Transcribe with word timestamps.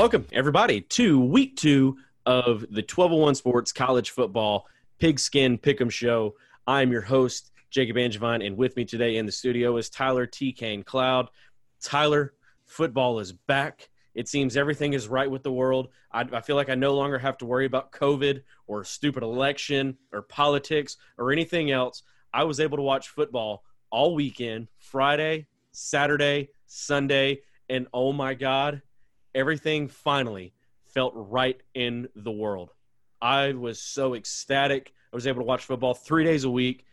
Welcome, 0.00 0.24
everybody, 0.32 0.80
to 0.80 1.20
week 1.20 1.56
two 1.56 1.98
of 2.24 2.62
the 2.62 2.80
1201 2.80 3.34
Sports 3.34 3.70
College 3.70 4.08
Football 4.08 4.66
Pigskin 4.98 5.58
Pick'em 5.58 5.90
Show. 5.90 6.36
I'm 6.66 6.90
your 6.90 7.02
host, 7.02 7.52
Jacob 7.68 7.98
Angevine, 7.98 8.40
and 8.40 8.56
with 8.56 8.76
me 8.76 8.86
today 8.86 9.18
in 9.18 9.26
the 9.26 9.30
studio 9.30 9.76
is 9.76 9.90
Tyler 9.90 10.24
T. 10.24 10.54
Kane 10.54 10.82
Cloud. 10.82 11.28
Tyler, 11.82 12.32
football 12.64 13.18
is 13.18 13.32
back. 13.32 13.90
It 14.14 14.26
seems 14.26 14.56
everything 14.56 14.94
is 14.94 15.06
right 15.06 15.30
with 15.30 15.42
the 15.42 15.52
world. 15.52 15.88
I, 16.10 16.22
I, 16.32 16.40
feel 16.40 16.56
like 16.56 16.70
I 16.70 16.76
no 16.76 16.94
longer 16.94 17.18
have 17.18 17.36
to 17.36 17.44
worry 17.44 17.66
about 17.66 17.92
COVID 17.92 18.42
or 18.68 18.84
stupid 18.84 19.22
election 19.22 19.98
or 20.14 20.22
politics 20.22 20.96
or 21.18 21.30
anything 21.30 21.72
else. 21.72 22.04
I 22.32 22.44
was 22.44 22.58
able 22.58 22.78
to 22.78 22.82
watch 22.82 23.10
football 23.10 23.64
all 23.90 24.14
weekend 24.14 24.68
Friday, 24.78 25.46
Saturday, 25.72 26.48
Sunday, 26.66 27.42
and 27.68 27.86
oh 27.92 28.14
my 28.14 28.32
God, 28.32 28.80
everything 29.34 29.88
finally 29.88 30.52
felt 30.86 31.12
right 31.14 31.60
in 31.74 32.08
the 32.16 32.30
world. 32.30 32.70
I 33.22 33.52
was 33.52 33.80
so 33.80 34.14
ecstatic. 34.14 34.92
I 35.12 35.16
was 35.16 35.26
able 35.26 35.40
to 35.40 35.46
watch 35.46 35.64
football 35.64 35.94
three 35.94 36.24
days 36.24 36.44
a 36.44 36.50
week. 36.50 36.84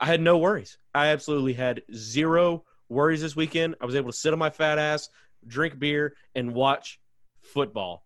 I 0.00 0.06
had 0.06 0.20
no 0.20 0.38
worries. 0.38 0.78
I 0.94 1.08
absolutely 1.08 1.52
had 1.52 1.82
zero 1.94 2.64
worries 2.88 3.22
this 3.22 3.36
weekend. 3.36 3.74
I 3.80 3.86
was 3.86 3.94
able 3.94 4.10
to 4.10 4.16
sit 4.16 4.32
on 4.32 4.38
my 4.38 4.50
fat 4.50 4.78
ass, 4.78 5.08
drink 5.46 5.78
beer, 5.78 6.14
and 6.34 6.54
watch 6.54 7.00
football. 7.40 8.04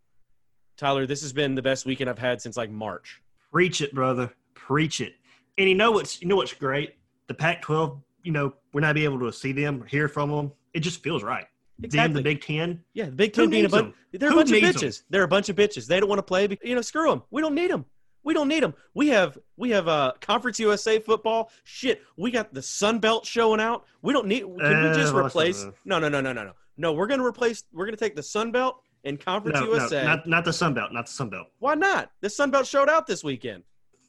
Tyler, 0.76 1.06
this 1.06 1.22
has 1.22 1.32
been 1.32 1.54
the 1.54 1.62
best 1.62 1.86
weekend 1.86 2.08
I've 2.08 2.18
had 2.18 2.40
since 2.40 2.56
like 2.56 2.70
March. 2.70 3.20
Preach 3.50 3.80
it, 3.80 3.94
brother. 3.94 4.32
Preach 4.54 5.00
it. 5.00 5.14
And 5.56 5.68
you 5.68 5.74
know 5.74 5.90
what's 5.90 6.22
you 6.22 6.28
know 6.28 6.36
what's 6.36 6.52
great? 6.52 6.94
The 7.26 7.34
Pac-12. 7.34 8.00
You 8.22 8.32
know 8.32 8.54
we're 8.72 8.80
not 8.80 8.94
be 8.94 9.04
able 9.04 9.20
to 9.20 9.32
see 9.32 9.52
them, 9.52 9.82
or 9.82 9.86
hear 9.86 10.08
from 10.08 10.30
them. 10.30 10.52
It 10.74 10.80
just 10.80 11.02
feels 11.02 11.22
right. 11.22 11.46
Exactly. 11.82 12.14
Them, 12.14 12.22
the 12.22 12.22
Big 12.22 12.42
Ten. 12.42 12.82
Yeah, 12.92 13.06
the 13.06 13.12
Big 13.12 13.32
Ten 13.32 13.50
being 13.50 13.64
a 13.64 13.68
bunch. 13.68 13.94
They're 14.12 14.30
a 14.30 14.34
bunch 14.34 14.50
of 14.50 14.58
bitches. 14.58 14.98
Them? 14.98 15.06
They're 15.10 15.22
a 15.22 15.28
bunch 15.28 15.48
of 15.48 15.56
bitches. 15.56 15.86
They 15.86 16.00
don't 16.00 16.08
want 16.08 16.18
to 16.18 16.24
play. 16.24 16.48
You 16.62 16.74
know, 16.74 16.80
screw 16.80 17.08
them. 17.08 17.22
We 17.30 17.40
don't 17.40 17.54
need 17.54 17.70
them. 17.70 17.84
We 18.24 18.34
don't 18.34 18.48
need 18.48 18.62
them. 18.62 18.74
We 18.94 19.08
have 19.08 19.38
we 19.56 19.70
have 19.70 19.86
uh, 19.86 20.12
Conference 20.20 20.58
USA 20.58 20.98
football. 20.98 21.50
Shit, 21.64 22.02
we 22.16 22.30
got 22.30 22.52
the 22.52 22.62
Sun 22.62 22.98
Belt 22.98 23.24
showing 23.24 23.60
out. 23.60 23.86
We 24.02 24.12
don't 24.12 24.26
need. 24.26 24.42
Can 24.42 24.60
uh, 24.60 24.88
we 24.88 24.96
just 24.96 25.14
replace? 25.14 25.64
No, 25.84 25.98
no, 25.98 26.08
no, 26.08 26.20
no, 26.20 26.32
no, 26.32 26.44
no. 26.44 26.52
No, 26.76 26.92
we're 26.92 27.06
gonna 27.06 27.24
replace. 27.24 27.64
We're 27.72 27.86
gonna 27.86 27.96
take 27.96 28.16
the 28.16 28.22
Sun 28.22 28.52
Belt 28.52 28.82
and 29.04 29.18
Conference 29.18 29.60
no, 29.60 29.66
USA. 29.66 30.02
No, 30.02 30.08
not 30.08 30.26
not 30.26 30.44
the 30.44 30.52
Sun 30.52 30.74
Belt. 30.74 30.92
Not 30.92 31.06
the 31.06 31.12
Sun 31.12 31.30
Belt. 31.30 31.46
Why 31.60 31.74
not? 31.74 32.10
The 32.20 32.30
Sun 32.30 32.50
Belt 32.50 32.66
showed 32.66 32.88
out 32.88 33.06
this 33.06 33.22
weekend 33.22 33.62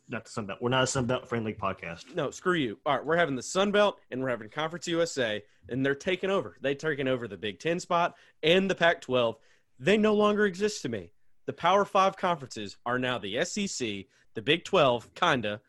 not 0.10 0.26
the 0.26 0.32
Sun 0.32 0.48
Belt. 0.48 0.60
We're 0.62 0.70
not 0.70 0.84
a 0.84 0.88
Sun 0.88 1.06
Belt 1.06 1.28
friendly 1.28 1.54
podcast. 1.54 2.16
No, 2.16 2.32
screw 2.32 2.56
you. 2.56 2.80
All 2.86 2.96
right, 2.96 3.06
we're 3.06 3.18
having 3.18 3.36
the 3.36 3.44
Sun 3.44 3.72
Belt 3.72 4.00
and 4.12 4.22
we're 4.22 4.30
having 4.30 4.50
Conference 4.50 4.88
USA, 4.88 5.44
and 5.70 5.86
they're 5.86 5.96
taking 5.96 6.30
over. 6.30 6.58
They 6.62 6.76
taking 6.76 7.08
over 7.08 7.28
the 7.28 7.38
Big 7.38 7.60
Ten 7.60 7.80
spot 7.80 8.16
and 8.44 8.70
the 8.70 8.76
Pac-12. 8.76 9.36
They 9.80 9.98
no 9.98 10.14
longer 10.14 10.46
exist 10.46 10.82
to 10.84 10.90
me. 10.90 11.12
The 11.46 11.54
Power 11.54 11.86
Five 11.86 12.18
conferences 12.18 12.78
are 12.86 13.00
now 13.00 13.18
the 13.18 13.44
SEC, 13.46 14.06
the 14.34 14.42
Big 14.42 14.66
12, 14.66 15.14
kinda, 15.14 15.62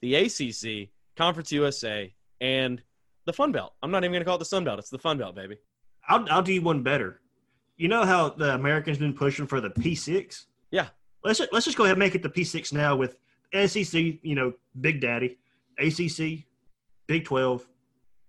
the 0.00 0.14
ACC, 0.14 0.90
Conference 1.16 1.52
USA, 1.52 2.12
and 2.40 2.82
the 3.24 3.32
Fun 3.32 3.52
Belt. 3.52 3.74
I'm 3.82 3.90
not 3.90 4.04
even 4.04 4.12
going 4.12 4.20
to 4.20 4.24
call 4.24 4.36
it 4.36 4.40
the 4.40 4.44
Sun 4.44 4.64
Belt. 4.64 4.78
It's 4.78 4.90
the 4.90 4.98
Fun 4.98 5.18
Belt, 5.18 5.34
baby. 5.34 5.56
I'll, 6.08 6.24
I'll 6.30 6.42
do 6.42 6.52
you 6.52 6.62
one 6.62 6.82
better. 6.82 7.20
You 7.76 7.88
know 7.88 8.04
how 8.04 8.30
the 8.30 8.54
Americans 8.54 8.98
been 8.98 9.12
pushing 9.12 9.46
for 9.46 9.60
the 9.60 9.70
P6? 9.70 10.46
Yeah. 10.70 10.88
Let's 11.24 11.40
let's 11.52 11.64
just 11.64 11.76
go 11.76 11.84
ahead 11.84 11.96
and 11.96 11.98
make 11.98 12.14
it 12.14 12.22
the 12.22 12.30
P6 12.30 12.72
now 12.72 12.94
with 12.94 13.18
SEC, 13.54 13.94
you 14.22 14.34
know, 14.34 14.52
Big 14.80 15.00
Daddy, 15.00 15.38
ACC, 15.78 16.44
Big 17.06 17.24
12, 17.24 17.66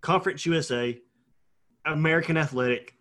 Conference 0.01 0.45
USA, 0.45 0.99
American 1.85 2.37
Athletic, 2.37 2.95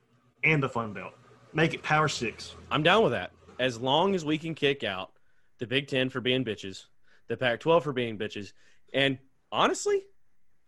and 0.44 0.62
the 0.62 0.68
Fun 0.68 0.92
Belt. 0.92 1.12
Make 1.52 1.74
it 1.74 1.82
Power 1.82 2.08
Six. 2.08 2.54
I'm 2.70 2.82
down 2.82 3.02
with 3.02 3.12
that. 3.12 3.32
As 3.58 3.80
long 3.80 4.14
as 4.14 4.24
we 4.24 4.38
can 4.38 4.54
kick 4.54 4.84
out 4.84 5.12
the 5.58 5.66
Big 5.66 5.88
Ten 5.88 6.10
for 6.10 6.20
being 6.20 6.44
bitches, 6.44 6.84
the 7.28 7.36
Pac 7.36 7.60
12 7.60 7.84
for 7.84 7.92
being 7.92 8.18
bitches, 8.18 8.52
and 8.92 9.18
honestly, 9.50 10.04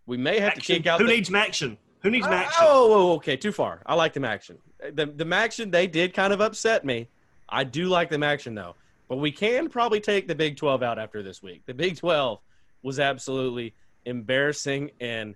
we 0.06 0.16
may 0.16 0.40
have 0.40 0.52
action. 0.52 0.62
to 0.62 0.80
kick 0.80 0.86
out. 0.86 1.00
Who 1.00 1.06
the- 1.06 1.12
needs 1.12 1.32
action? 1.32 1.78
Who 2.02 2.10
needs 2.10 2.26
oh, 2.26 2.32
action? 2.32 2.64
Oh, 2.66 2.92
oh, 2.92 3.10
oh, 3.10 3.14
okay, 3.14 3.36
too 3.36 3.52
far. 3.52 3.82
I 3.84 3.94
like 3.94 4.12
the 4.12 4.26
action. 4.26 4.58
The 4.92 5.06
the 5.06 5.28
action 5.34 5.70
they 5.70 5.86
did 5.86 6.14
kind 6.14 6.32
of 6.32 6.40
upset 6.40 6.84
me. 6.84 7.08
I 7.48 7.64
do 7.64 7.86
like 7.86 8.08
the 8.10 8.24
action 8.24 8.54
though. 8.54 8.76
But 9.08 9.16
we 9.16 9.32
can 9.32 9.68
probably 9.68 10.00
take 10.00 10.28
the 10.28 10.34
Big 10.34 10.56
12 10.56 10.82
out 10.82 10.98
after 10.98 11.22
this 11.22 11.42
week. 11.42 11.62
The 11.66 11.74
Big 11.74 11.96
12 11.96 12.40
was 12.82 13.00
absolutely 13.00 13.74
embarrassing, 14.04 14.90
and 15.00 15.34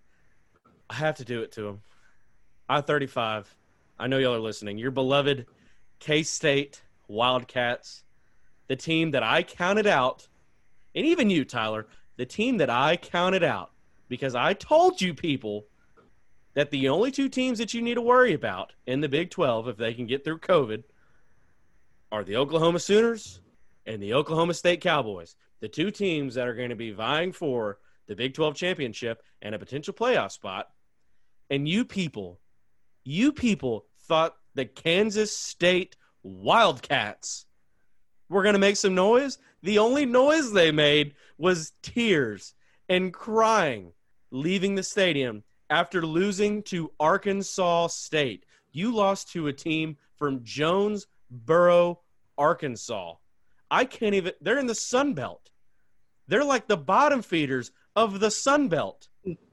I 0.91 0.95
have 0.95 1.17
to 1.17 1.25
do 1.25 1.43
it 1.43 1.53
to 1.53 1.63
them. 1.63 1.81
I 2.69 2.81
35. 2.81 3.55
I 3.99 4.07
know 4.07 4.19
y'all 4.19 4.35
are 4.35 4.41
listening. 4.41 4.79
Your 4.79 4.91
beloved 4.91 5.47
K 5.99 6.23
State 6.23 6.83
Wildcats, 7.09 8.05
the 8.69 8.77
team 8.77 9.13
that 9.13 9.23
I 9.23 9.43
counted 9.43 9.87
out, 9.87 10.29
and 10.95 11.07
even 11.07 11.31
you, 11.31 11.45
Tyler, 11.45 11.87
the 12.17 12.27
team 12.27 12.59
that 12.59 12.71
I 12.71 12.97
counted 12.97 13.43
out 13.43 13.73
because 14.09 14.35
I 14.35 14.55
told 14.55 15.01
you 15.01 15.15
people 15.15 15.67
that 16.55 16.71
the 16.71 16.89
only 16.89 17.11
two 17.11 17.29
teams 17.29 17.59
that 17.59 17.73
you 17.73 17.81
need 17.81 17.95
to 17.95 18.03
worry 18.03 18.35
about 18.35 18.73
in 18.87 19.01
the 19.01 19.09
Big 19.09 19.31
12 19.31 19.69
if 19.69 19.77
they 19.77 19.95
can 19.95 20.07
get 20.07 20.25
through 20.25 20.39
COVID 20.41 20.85
are 22.11 22.25
the 22.25 22.37
Oklahoma 22.37 22.79
Sooners 22.79 23.41
and 23.87 24.03
the 24.03 24.15
Oklahoma 24.15 24.55
State 24.55 24.81
Cowboys, 24.81 25.37
the 25.61 25.69
two 25.69 25.91
teams 25.91 26.35
that 26.35 26.49
are 26.49 26.55
going 26.55 26.71
to 26.71 26.77
be 26.77 26.93
vying 26.93 27.33
for 27.33 27.79
the 28.09 28.17
Big 28.17 28.35
12 28.35 28.55
championship 28.55 29.23
and 29.41 29.55
a 29.55 29.59
potential 29.59 29.95
playoff 29.95 30.33
spot. 30.33 30.69
And 31.51 31.69
you 31.69 31.85
people, 31.85 32.41
you 33.05 33.33
people 33.33 33.87
thought 34.03 34.37
the 34.55 34.65
Kansas 34.65 35.37
State 35.37 35.97
Wildcats 36.23 37.47
were 38.29 38.43
going 38.43 38.55
to 38.55 38.59
make 38.59 38.77
some 38.77 38.95
noise. 38.95 39.39
The 39.63 39.79
only 39.79 40.07
noise 40.07 40.53
they 40.53 40.73
made 40.73 41.15
was 41.39 41.73
tears 41.83 42.55
and 42.89 43.13
crying 43.13 43.93
leaving 44.31 44.75
the 44.75 44.83
stadium 44.83 45.45
after 45.71 46.05
losing 46.05 46.63
to 46.65 46.91
Arkansas 46.99 47.89
State. 47.89 48.45
You 48.73 48.95
lost 48.95 49.33
to 49.33 49.49
a 49.49 49.53
team 49.53 49.97
from 50.17 50.43
Jonesboro, 50.43 52.01
Arkansas. 52.37 53.15
I 53.73 53.87
can't 53.87 54.15
even. 54.15 54.35
They're 54.43 54.59
in 54.59 54.67
the 54.67 54.75
Sun 54.75 55.15
Belt. 55.15 55.51
They're 56.29 56.45
like 56.45 56.69
the 56.69 56.77
bottom 56.77 57.23
feeders 57.23 57.73
of 57.97 58.21
the 58.21 58.31
Sun 58.31 58.69
Belt. 58.69 59.09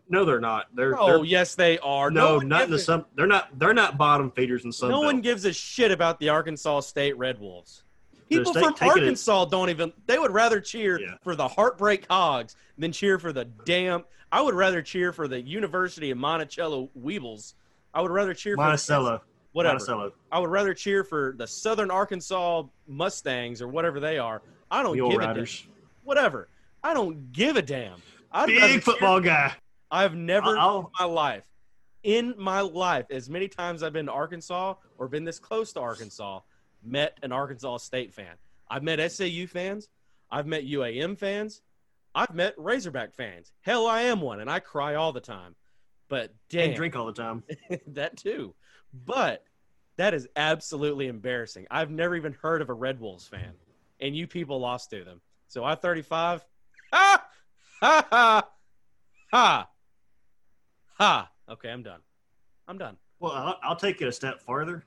No, 0.10 0.26
they're 0.26 0.42
not. 0.42 0.66
They're 0.74 1.00
oh 1.00 1.06
they're, 1.06 1.24
yes, 1.24 1.56
they 1.56 1.80
are. 1.80 2.12
No, 2.12 2.40
no 2.40 2.40
not 2.40 2.64
in 2.64 2.72
the 2.72 2.80
Sun. 2.80 3.06
They're 3.16 3.28
not. 3.28 3.58
They're 3.58 3.74
not 3.74 3.98
bottom 3.98 4.30
feeders 4.32 4.66
in 4.66 4.74
Sun. 4.74 4.90
No 4.90 4.96
Belt. 4.96 5.06
one 5.06 5.22
gives 5.22 5.46
a 5.46 5.54
shit 5.54 5.92
about 5.92 6.20
the 6.20 6.30
Arkansas 6.30 6.82
State 6.82 7.18
Red 7.18 7.40
Wolves. 7.40 7.84
People 8.28 8.54
from 8.54 8.76
Arkansas 8.82 9.46
don't 9.46 9.70
even. 9.70 9.94
They 10.06 10.20
would 10.20 10.32
rather 10.32 10.60
cheer 10.60 11.00
yeah. 11.00 11.16
for 11.24 11.36
the 11.36 11.48
Heartbreak 11.48 12.06
Hogs 12.10 12.58
than 12.78 12.92
cheer 12.92 13.20
for 13.20 13.32
the 13.32 13.46
damn. 13.46 14.04
I 14.32 14.42
would 14.42 14.54
rather 14.54 14.82
cheer 14.82 15.14
for 15.14 15.30
the 15.30 15.42
University 15.42 16.12
of 16.12 16.18
Monticello 16.18 16.90
Weebles. 17.00 17.54
I 17.94 18.02
would 18.02 18.12
rather 18.12 18.34
cheer 18.34 18.56
for 18.56 18.64
Monticello. 18.64 19.20
for 19.20 19.24
whatever. 19.52 19.74
Monticello. 19.74 20.14
I 20.32 20.40
would 20.40 20.50
rather 20.50 20.74
cheer 20.74 21.04
for 21.04 21.36
the 21.38 21.48
Southern 21.48 21.92
Arkansas 21.92 22.64
Mustangs 22.88 23.62
or 23.62 23.68
whatever 23.68 24.00
they 24.00 24.18
are. 24.18 24.42
I 24.72 24.84
don't 24.84 24.96
give 24.96 25.18
Riders. 25.18 25.62
a 25.62 25.64
damn. 25.64 25.74
Whatever. 26.04 26.50
I 26.84 26.94
don't 26.94 27.32
give 27.32 27.58
a 27.58 27.62
damn. 27.62 28.02
I'd 28.32 28.48
Big 28.48 28.84
football 28.84 29.20
guy. 29.20 29.54
I've 29.92 30.16
never 30.16 30.58
I'll, 30.58 30.80
in 30.80 30.86
my 31.00 31.06
life, 31.06 31.44
in 32.04 32.36
my 32.38 32.62
life, 32.62 33.08
as 33.10 33.30
many 33.30 33.48
times 33.48 33.84
I've 33.84 33.94
been 33.94 34.06
to 34.06 34.12
Arkansas 34.12 34.76
or 34.98 35.08
been 35.08 35.24
this 35.26 35.40
close 35.40 35.74
to 35.74 35.80
Arkansas, 35.80 36.42
met 36.84 37.18
an 37.24 37.32
Arkansas 37.32 37.78
State 37.78 38.14
fan. 38.14 38.36
I've 38.70 38.84
met 38.84 39.12
SAU 39.12 39.48
fans. 39.48 39.90
I've 40.32 40.46
met 40.46 40.64
UAM 40.64 41.18
fans. 41.18 41.62
I've 42.14 42.34
met 42.34 42.54
Razorback 42.58 43.14
fans. 43.14 43.52
Hell, 43.62 43.88
I 43.88 44.04
am 44.04 44.22
one, 44.22 44.40
and 44.40 44.50
I 44.50 44.60
cry 44.60 44.96
all 44.96 45.12
the 45.12 45.20
time. 45.20 45.56
But 46.10 46.34
damn, 46.50 46.70
and 46.70 46.76
drink 46.76 46.96
all 46.96 47.06
the 47.06 47.14
time. 47.14 47.44
that 47.88 48.18
too. 48.18 48.56
But 49.06 49.44
that 49.98 50.14
is 50.14 50.28
absolutely 50.36 51.08
embarrassing. 51.08 51.68
I've 51.70 51.92
never 51.92 52.16
even 52.16 52.34
heard 52.34 52.62
of 52.62 52.70
a 52.70 52.74
Red 52.74 53.00
Wolves 53.00 53.28
fan, 53.28 53.54
and 54.00 54.16
you 54.16 54.28
people 54.28 54.60
lost 54.60 54.90
to 54.90 55.04
them. 55.04 55.22
So 55.48 55.64
I 55.64 55.76
35. 55.76 56.44
Ha 56.92 57.26
ha 57.82 58.08
ha 58.10 58.50
ha 59.32 59.70
ha. 60.98 61.32
Okay, 61.50 61.70
I'm 61.70 61.84
done. 61.84 62.00
I'm 62.68 62.78
done. 62.78 62.98
Well, 63.20 63.32
I'll, 63.32 63.60
I'll 63.64 63.76
take 63.76 64.02
it 64.02 64.08
a 64.08 64.12
step 64.12 64.42
further. 64.42 64.84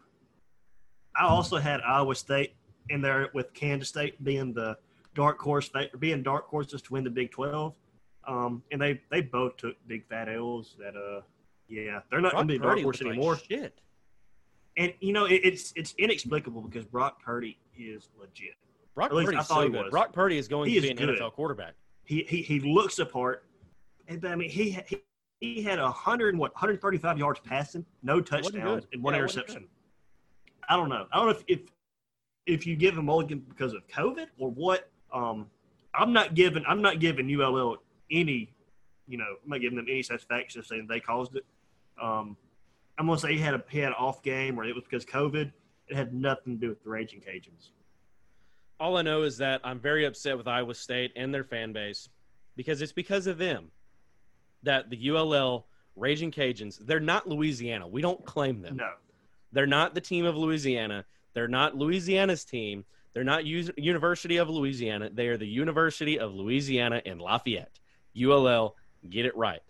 I 1.16 1.26
also 1.26 1.58
had 1.58 1.80
Iowa 1.80 2.14
State 2.14 2.54
in 2.88 3.00
there 3.00 3.28
with 3.34 3.52
Kansas 3.54 3.88
State 3.88 4.22
being 4.24 4.52
the 4.52 4.76
dark 5.14 5.38
horse, 5.38 5.70
being 5.98 6.22
dark 6.22 6.46
horses 6.48 6.82
to 6.82 6.92
win 6.92 7.04
the 7.04 7.10
Big 7.10 7.30
Twelve. 7.30 7.76
Um, 8.26 8.62
and 8.70 8.80
they 8.80 9.00
they 9.10 9.20
both 9.20 9.56
took 9.56 9.76
big 9.86 10.06
fat 10.08 10.28
L's. 10.28 10.76
That 10.78 10.96
uh, 10.96 11.22
yeah, 11.68 12.00
they're 12.10 12.20
not 12.20 12.32
going 12.32 12.48
to 12.48 12.54
be 12.54 12.58
dark 12.58 12.80
horse 12.80 13.00
anymore. 13.00 13.34
Like 13.34 13.44
shit. 13.44 13.80
And 14.76 14.92
you 15.00 15.12
know, 15.12 15.26
it, 15.26 15.40
it's 15.44 15.72
it's 15.76 15.94
inexplicable 15.98 16.62
because 16.62 16.84
Brock 16.84 17.22
Purdy 17.22 17.58
is 17.76 18.08
legit. 18.18 18.54
Brock 18.94 19.10
Purdy 19.10 19.36
is 19.36 19.46
so 19.46 19.68
good. 19.68 19.90
Brock 19.90 20.12
Purdy 20.12 20.38
is 20.38 20.48
going 20.48 20.68
he 20.68 20.76
to 20.76 20.80
be 20.82 20.90
an 20.90 20.96
good. 20.96 21.18
NFL 21.18 21.32
quarterback. 21.32 21.74
He, 22.04 22.24
he 22.28 22.42
he 22.42 22.60
looks 22.60 22.98
apart. 22.98 23.44
And 24.08 24.24
I 24.26 24.34
mean, 24.34 24.50
he 24.50 24.78
he, 24.86 24.98
he 25.40 25.62
had 25.62 25.78
a 25.78 25.90
hundred 25.90 26.36
what 26.36 26.54
135 26.54 27.18
yards 27.18 27.40
passing, 27.40 27.84
no 28.02 28.20
touchdowns, 28.20 28.86
and 28.92 29.02
one 29.02 29.14
yeah, 29.14 29.20
interception. 29.20 29.66
I 30.68 30.76
don't 30.76 30.88
know. 30.88 31.06
I 31.12 31.16
don't 31.16 31.26
know 31.26 31.32
if, 31.32 31.44
if 31.48 31.60
if 32.46 32.66
you 32.66 32.76
give 32.76 32.96
him 32.96 33.06
mulligan 33.06 33.40
because 33.48 33.72
of 33.72 33.86
COVID 33.88 34.26
or 34.38 34.50
what. 34.50 34.90
Um, 35.12 35.46
I'm 35.94 36.12
not 36.12 36.34
giving 36.34 36.64
I'm 36.66 36.80
not 36.80 37.00
giving 37.00 37.28
ULL 37.28 37.76
any, 38.12 38.52
you 39.08 39.18
know, 39.18 39.24
I'm 39.42 39.50
not 39.50 39.60
giving 39.60 39.76
them 39.76 39.86
any 39.88 40.02
satisfaction 40.02 40.60
of 40.60 40.66
saying 40.66 40.86
they 40.88 41.00
caused 41.00 41.34
it. 41.36 41.44
Um, 42.00 42.36
I'm 42.98 43.06
gonna 43.06 43.18
say 43.18 43.32
he 43.32 43.38
had 43.40 43.54
a 43.54 43.64
he 43.68 43.78
had 43.78 43.88
an 43.88 43.94
off 43.98 44.22
game 44.22 44.58
or 44.58 44.64
it 44.64 44.74
was 44.74 44.84
because 44.84 45.04
COVID. 45.04 45.52
It 45.88 45.96
had 45.96 46.14
nothing 46.14 46.54
to 46.54 46.60
do 46.60 46.68
with 46.68 46.82
the 46.84 46.90
Raging 46.90 47.20
Cajuns. 47.20 47.70
All 48.78 48.96
I 48.96 49.02
know 49.02 49.22
is 49.22 49.36
that 49.38 49.60
I'm 49.64 49.78
very 49.78 50.04
upset 50.04 50.36
with 50.36 50.46
Iowa 50.48 50.74
State 50.74 51.12
and 51.16 51.34
their 51.34 51.44
fan 51.44 51.72
base 51.72 52.08
because 52.56 52.80
it's 52.82 52.92
because 52.92 53.26
of 53.26 53.36
them 53.38 53.70
that 54.62 54.90
the 54.90 55.10
ULL 55.10 55.66
Raging 55.96 56.30
Cajuns, 56.30 56.78
they're 56.86 57.00
not 57.00 57.28
Louisiana. 57.28 57.86
We 57.86 58.00
don't 58.00 58.24
claim 58.24 58.62
them. 58.62 58.76
No, 58.76 58.90
They're 59.52 59.66
not 59.66 59.94
the 59.94 60.00
team 60.00 60.24
of 60.24 60.36
Louisiana. 60.36 61.04
They're 61.34 61.48
not 61.48 61.76
Louisiana's 61.76 62.44
team. 62.44 62.84
They're 63.12 63.24
not 63.24 63.44
U- 63.44 63.72
University 63.76 64.38
of 64.38 64.48
Louisiana. 64.48 65.10
They 65.12 65.28
are 65.28 65.36
the 65.36 65.46
University 65.46 66.18
of 66.18 66.34
Louisiana 66.34 67.02
in 67.04 67.18
Lafayette. 67.18 67.78
ULL, 68.20 68.76
get 69.08 69.26
it 69.26 69.36
right. 69.36 69.60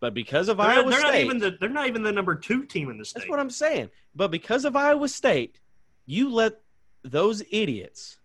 But 0.00 0.14
because 0.14 0.48
of 0.48 0.58
they're, 0.58 0.66
Iowa 0.66 0.90
they're 0.90 1.00
State, 1.00 1.08
not 1.08 1.16
even 1.16 1.38
the 1.38 1.56
they're 1.58 1.68
not 1.68 1.88
even 1.88 2.02
the 2.02 2.12
number 2.12 2.34
two 2.34 2.64
team 2.64 2.90
in 2.90 2.98
the 2.98 3.04
state. 3.04 3.20
that's 3.20 3.30
what 3.30 3.40
I'm 3.40 3.50
saying. 3.50 3.90
But 4.14 4.30
because 4.30 4.64
of 4.64 4.76
Iowa 4.76 5.08
State, 5.08 5.58
you 6.04 6.30
let 6.30 6.60
those 7.02 7.42
idiots 7.50 8.18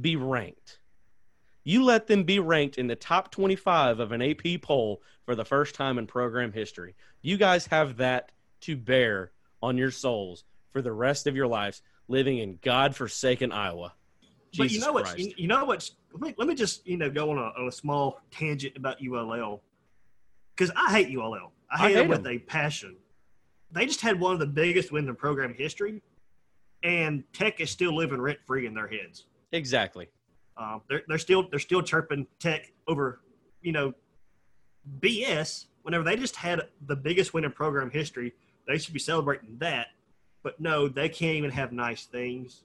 be 0.00 0.16
ranked. 0.16 0.78
You 1.64 1.84
let 1.84 2.06
them 2.06 2.24
be 2.24 2.38
ranked 2.38 2.78
in 2.78 2.86
the 2.86 2.96
top 2.96 3.30
25 3.30 4.00
of 4.00 4.12
an 4.12 4.22
AP 4.22 4.62
poll 4.62 5.02
for 5.26 5.34
the 5.34 5.44
first 5.44 5.74
time 5.74 5.98
in 5.98 6.06
program 6.06 6.52
history. 6.52 6.94
You 7.20 7.36
guys 7.36 7.66
have 7.66 7.98
that 7.98 8.32
to 8.62 8.76
bear 8.76 9.32
on 9.62 9.76
your 9.76 9.90
souls 9.90 10.44
for 10.70 10.80
the 10.82 10.92
rest 10.92 11.26
of 11.26 11.36
your 11.36 11.46
lives 11.46 11.82
living 12.08 12.38
in 12.38 12.58
God-forsaken 12.62 13.52
Iowa. 13.52 13.92
But 14.56 14.70
you 14.70 14.80
know 14.80 14.92
what? 14.92 15.18
You, 15.18 15.32
you 15.36 15.46
know 15.46 15.64
what's? 15.64 15.92
Let 16.12 16.22
me, 16.22 16.34
let 16.38 16.48
me 16.48 16.54
just 16.54 16.86
you 16.86 16.96
know 16.96 17.10
go 17.10 17.30
on 17.30 17.38
a, 17.38 17.52
on 17.60 17.68
a 17.68 17.72
small 17.72 18.20
tangent 18.30 18.76
about 18.76 18.96
ULL 19.04 19.62
because 20.56 20.72
I 20.76 20.92
hate 20.92 21.16
ULL. 21.16 21.52
I 21.70 21.74
I 21.74 21.78
hate, 21.78 21.88
hate 21.88 21.94
them 21.94 22.08
with 22.08 22.22
them. 22.24 22.32
a 22.32 22.38
passion. 22.38 22.96
They 23.72 23.86
just 23.86 24.00
had 24.00 24.18
one 24.18 24.32
of 24.32 24.40
the 24.40 24.46
biggest 24.46 24.90
wins 24.90 25.08
in 25.08 25.14
program 25.14 25.54
history, 25.54 26.02
and 26.82 27.22
Tech 27.32 27.60
is 27.60 27.70
still 27.70 27.94
living 27.94 28.20
rent 28.20 28.38
free 28.46 28.66
in 28.66 28.74
their 28.74 28.88
heads. 28.88 29.26
exactly. 29.52 30.08
Um, 30.56 30.82
they're 30.88 31.02
they're 31.08 31.18
still 31.18 31.48
they're 31.48 31.58
still 31.58 31.82
chirping 31.82 32.26
Tech 32.38 32.72
over, 32.86 33.20
you 33.62 33.72
know, 33.72 33.94
BS. 35.00 35.66
Whenever 35.82 36.04
they 36.04 36.16
just 36.16 36.36
had 36.36 36.60
the 36.86 36.96
biggest 36.96 37.32
win 37.32 37.44
in 37.44 37.52
program 37.52 37.90
history, 37.90 38.34
they 38.68 38.76
should 38.76 38.92
be 38.92 39.00
celebrating 39.00 39.56
that. 39.58 39.88
But 40.42 40.60
no, 40.60 40.88
they 40.88 41.08
can't 41.08 41.36
even 41.36 41.50
have 41.50 41.72
nice 41.72 42.04
things. 42.04 42.64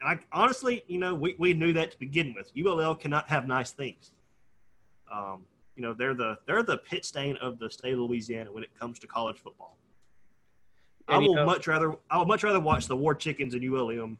And 0.00 0.08
I 0.10 0.18
honestly, 0.32 0.84
you 0.86 0.98
know, 0.98 1.14
we, 1.14 1.34
we 1.38 1.54
knew 1.54 1.72
that 1.72 1.90
to 1.92 1.98
begin 1.98 2.34
with. 2.34 2.52
ULL 2.58 2.94
cannot 2.94 3.28
have 3.28 3.46
nice 3.46 3.72
things. 3.72 4.12
Um, 5.12 5.44
you 5.74 5.82
know, 5.82 5.94
they're 5.94 6.14
the 6.14 6.38
they're 6.46 6.62
the 6.62 6.78
pit 6.78 7.04
stain 7.04 7.36
of 7.36 7.58
the 7.58 7.70
state 7.70 7.92
of 7.94 8.00
Louisiana 8.00 8.52
when 8.52 8.62
it 8.62 8.70
comes 8.78 8.98
to 9.00 9.06
college 9.06 9.38
football. 9.38 9.76
I 11.08 11.14
And 11.16 11.22
you 11.24 11.30
will 11.30 11.36
know- 11.36 11.46
much 11.46 11.66
rather 11.66 11.94
I 12.10 12.18
would 12.18 12.28
much 12.28 12.42
rather 12.42 12.60
watch 12.60 12.86
the 12.86 12.96
War 12.96 13.14
Chickens 13.14 13.54
in 13.54 13.62
ULM. 13.62 14.18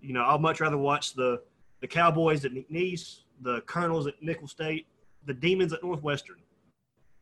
You 0.00 0.12
know, 0.12 0.22
I'll 0.22 0.38
much 0.38 0.60
rather 0.60 0.78
watch 0.78 1.14
the 1.14 1.42
the 1.80 1.88
Cowboys 1.88 2.44
at 2.44 2.52
McNeese, 2.52 3.20
the 3.40 3.60
Colonels 3.62 4.06
at 4.06 4.20
Nicholls 4.22 4.50
State, 4.50 4.86
the 5.26 5.34
Demons 5.34 5.72
at 5.72 5.82
Northwestern. 5.82 6.36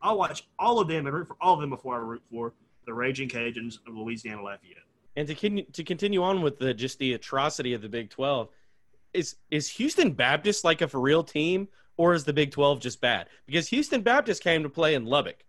I'll 0.03 0.19
watch 0.19 0.47
all 0.59 0.79
of 0.81 0.89
them 0.89 1.07
and 1.07 1.15
root 1.15 1.27
for 1.27 1.37
all 1.41 1.55
of 1.55 1.61
them 1.61 1.71
before 1.71 1.95
I 1.95 1.99
root 1.99 2.23
for 2.31 2.53
the 2.87 2.93
Raging 2.95 3.29
Cajuns 3.29 3.79
of 3.87 3.97
Louisiana 3.97 4.43
Lafayette. 4.43 4.79
And 5.17 5.27
to 5.29 5.35
con- 5.35 5.67
to 5.73 5.83
continue 5.83 6.23
on 6.23 6.43
with 6.43 6.59
the 6.59 6.75
just 6.75 6.99
the 6.99 7.15
atrocity 7.15 7.73
of 7.73 7.83
the 7.83 7.89
Big 7.89 8.11
Twelve, 8.11 8.49
is 9.15 9.37
is 9.51 9.69
Houston 9.71 10.13
Baptist 10.13 10.63
like 10.63 10.83
a 10.83 10.89
for 10.89 11.01
real 11.01 11.25
team, 11.25 11.69
or 11.97 12.13
is 12.13 12.25
the 12.25 12.35
Big 12.35 12.51
Twelve 12.51 12.81
just 12.81 13.01
bad? 13.01 13.29
Because 13.47 13.69
Houston 13.69 14.03
Baptist 14.03 14.43
came 14.43 14.63
to 14.63 14.69
play 14.69 14.95
in 14.95 15.07
Lubbock. 15.07 15.45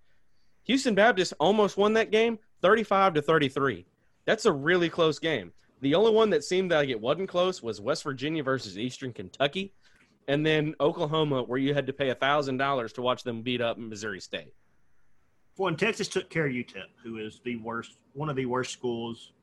Houston 0.64 0.96
Baptist 0.96 1.34
almost 1.40 1.75
won 1.78 1.94
that 1.94 2.12
game, 2.12 2.40
thirty-five 2.62 3.14
to 3.16 3.22
thirty-three. 3.22 3.86
That's 4.25 4.46
a 4.46 4.52
really 4.52 4.90
close 4.90 5.19
game. 5.19 5.52
The 5.81 5.96
only 5.96 6.12
one 6.12 6.30
that 6.31 6.44
seemed 6.44 6.72
like 6.72 6.90
it 6.90 7.00
wasn't 7.00 7.30
close 7.30 7.62
was 7.62 7.80
West 7.80 8.04
Virginia 8.04 8.44
versus 8.44 8.80
Eastern 8.80 9.13
Kentucky, 9.13 9.74
and 10.28 10.46
then 10.46 10.75
Oklahoma, 10.80 11.44
where 11.44 11.60
you 11.60 11.74
had 11.74 11.88
to 11.88 11.94
pay 11.94 12.13
thousand 12.13 12.58
dollars 12.58 12.94
to 12.94 13.02
watch 13.02 13.24
them 13.24 13.42
beat 13.42 13.62
up 13.62 13.78
Missouri 13.78 14.22
State. 14.22 14.54
When 15.58 15.75
Texas 15.75 16.08
took 16.08 16.30
care 16.30 16.46
of 16.46 16.54
UTEP, 16.54 16.86
who 17.04 17.18
is 17.18 17.42
the 17.44 17.58
worst, 17.58 17.98
one 18.13 18.30
of 18.30 18.36
the 18.36 18.46
worst 18.46 18.72
schools, 18.72 19.34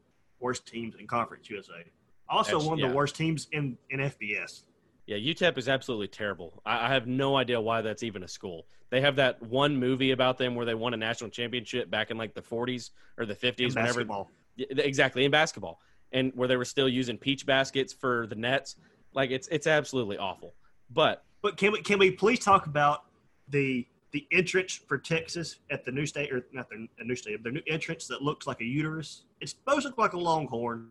worst 0.44 0.66
teams 0.66 0.94
in 1.00 1.06
Conference 1.06 1.48
USA. 1.48 1.82
Also, 2.28 2.52
That's- 2.52 2.64
one 2.68 2.74
of 2.74 2.78
yeah. 2.80 2.88
the 2.88 2.94
worst 2.94 3.16
teams 3.16 3.48
in, 3.52 3.76
in 3.90 4.00
FBS. 4.00 4.62
Yeah, 5.06 5.16
UTEP 5.16 5.58
is 5.58 5.68
absolutely 5.68 6.08
terrible. 6.08 6.62
I, 6.64 6.86
I 6.86 6.88
have 6.88 7.06
no 7.06 7.36
idea 7.36 7.60
why 7.60 7.80
that's 7.82 8.02
even 8.02 8.22
a 8.22 8.28
school. 8.28 8.66
They 8.90 9.00
have 9.00 9.16
that 9.16 9.42
one 9.42 9.76
movie 9.76 10.12
about 10.12 10.38
them 10.38 10.54
where 10.54 10.64
they 10.64 10.74
won 10.74 10.94
a 10.94 10.96
national 10.96 11.30
championship 11.30 11.90
back 11.90 12.10
in 12.10 12.16
like 12.18 12.34
the 12.34 12.42
40s 12.42 12.90
or 13.18 13.26
the 13.26 13.34
50s, 13.34 13.58
In 13.60 13.68
whenever 13.68 14.04
basketball. 14.04 14.30
Exactly 14.56 15.24
in 15.24 15.30
basketball, 15.30 15.80
and 16.12 16.32
where 16.36 16.46
they 16.46 16.56
were 16.56 16.64
still 16.64 16.88
using 16.88 17.18
peach 17.18 17.44
baskets 17.44 17.92
for 17.92 18.26
the 18.28 18.36
nets. 18.36 18.76
Like 19.12 19.30
it's 19.30 19.48
it's 19.48 19.66
absolutely 19.66 20.16
awful. 20.16 20.54
But 20.90 21.24
But 21.42 21.56
can 21.56 21.72
we 21.72 21.82
can 21.82 21.98
we 21.98 22.12
please 22.12 22.38
talk 22.38 22.66
about 22.66 23.00
the 23.48 23.84
the 24.14 24.26
entrance 24.30 24.80
for 24.86 24.96
Texas 24.96 25.56
at 25.70 25.84
the 25.84 25.90
new 25.90 26.06
state 26.06 26.32
or 26.32 26.46
not 26.52 26.68
the, 26.70 26.86
new 27.04 27.16
state, 27.16 27.42
the 27.42 27.50
new 27.50 27.60
entrance 27.66 28.06
that 28.06 28.22
looks 28.22 28.46
like 28.46 28.60
a 28.60 28.64
uterus? 28.64 29.24
It's 29.40 29.50
supposed 29.50 29.82
to 29.82 29.88
look 29.88 29.98
like 29.98 30.12
a 30.12 30.18
longhorn, 30.18 30.88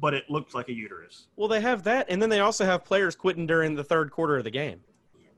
but 0.00 0.14
it 0.14 0.24
looks 0.28 0.52
like 0.52 0.68
a 0.68 0.72
uterus 0.74 1.28
well, 1.36 1.46
they 1.46 1.60
have 1.60 1.84
that, 1.84 2.06
and 2.10 2.20
then 2.20 2.28
they 2.28 2.40
also 2.40 2.64
have 2.64 2.84
players 2.84 3.14
quitting 3.14 3.46
during 3.46 3.76
the 3.76 3.84
third 3.84 4.10
quarter 4.10 4.36
of 4.36 4.42
the 4.42 4.50
game. 4.50 4.80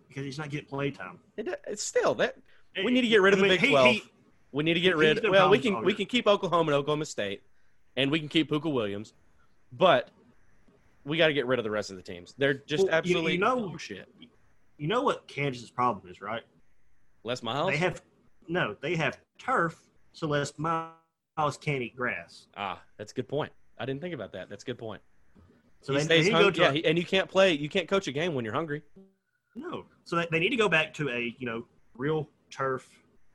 because 0.08 0.24
he's 0.24 0.38
not 0.38 0.48
getting 0.48 0.66
play 0.66 0.90
time. 0.90 1.18
It, 1.36 1.48
it's 1.66 1.84
still 1.84 2.14
that 2.14 2.36
we 2.82 2.90
need 2.90 3.02
to 3.02 3.08
get 3.08 3.20
rid 3.20 3.34
of 3.34 3.40
I 3.40 3.42
the 3.42 3.48
Big 3.50 3.60
he- 3.60 3.68
12. 3.70 3.86
he- 3.88 4.02
we 4.50 4.64
need 4.64 4.74
to 4.74 4.80
get 4.80 4.96
rid. 4.96 5.28
Well, 5.28 5.50
we 5.50 5.58
can 5.58 5.84
we 5.84 5.92
can 5.92 6.06
keep 6.06 6.26
Oklahoma 6.26 6.72
and 6.72 6.76
Oklahoma 6.76 7.04
State, 7.04 7.42
and 7.94 8.10
we 8.10 8.18
can 8.18 8.28
keep 8.30 8.50
Pooka 8.50 8.72
Williams, 8.72 9.12
but 9.70 10.08
we 11.04 11.18
got 11.18 11.26
to 11.26 11.34
get 11.34 11.46
rid 11.46 11.58
of 11.58 11.64
the 11.64 11.70
rest 11.70 11.90
of 11.90 11.96
the 11.96 12.02
teams. 12.02 12.34
They're 12.38 12.54
just 12.54 12.84
Well, 12.84 12.86
you- 12.86 12.90
you 12.92 12.96
absolutely 12.96 13.36
know- 13.36 13.76
shit. 13.76 14.08
you 14.78 14.88
know 14.88 15.02
what 15.02 15.28
Kansas's 15.28 15.70
problem 15.70 16.10
is, 16.10 16.22
right? 16.22 16.42
Les 17.28 17.42
Miles. 17.42 17.70
They 17.70 17.76
have 17.76 18.00
no, 18.48 18.74
they 18.80 18.96
have 18.96 19.20
turf, 19.38 19.78
so 20.12 20.26
Les 20.26 20.58
Miles 20.58 21.58
can't 21.60 21.82
eat 21.82 21.94
grass. 21.94 22.46
ah, 22.56 22.80
that's 22.96 23.12
a 23.12 23.14
good 23.14 23.28
point. 23.28 23.52
I 23.78 23.84
didn't 23.84 24.00
think 24.00 24.14
about 24.14 24.32
that. 24.32 24.48
That's 24.48 24.64
a 24.64 24.66
good 24.66 24.78
point. 24.78 25.02
So 25.82 25.92
he 25.92 25.98
they, 25.98 26.04
stays 26.04 26.24
they 26.24 26.32
need 26.32 26.38
to 26.38 26.38
go 26.38 26.44
hungry. 26.44 26.52
to 26.52 26.60
Yeah, 26.62 26.72
he- 26.72 26.84
and 26.86 26.98
you 26.98 27.04
can't 27.04 27.28
play. 27.28 27.52
You 27.52 27.68
can't 27.68 27.86
coach 27.86 28.08
a 28.08 28.12
game 28.12 28.34
when 28.34 28.44
you're 28.44 28.54
hungry. 28.54 28.82
No. 29.54 29.84
So 30.04 30.16
they, 30.16 30.26
they 30.30 30.40
need 30.40 30.48
to 30.48 30.56
go 30.56 30.68
back 30.68 30.92
to 30.94 31.10
a, 31.10 31.36
you 31.38 31.46
know, 31.46 31.66
real 31.96 32.28
turf 32.50 32.88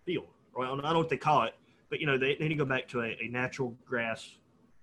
field. 0.06 0.28
Well, 0.56 0.74
I 0.74 0.76
don't 0.76 0.84
know 0.84 0.98
what 0.98 1.10
they 1.10 1.18
call 1.18 1.44
it, 1.44 1.54
but, 1.90 2.02
you 2.02 2.08
know, 2.08 2.18
they, 2.18 2.36
they 2.36 2.46
need 2.46 2.56
to 2.58 2.64
go 2.64 2.66
back 2.66 2.88
to 2.90 3.02
a, 3.02 3.18
a 3.22 3.28
natural 3.30 3.76
grass 3.86 4.28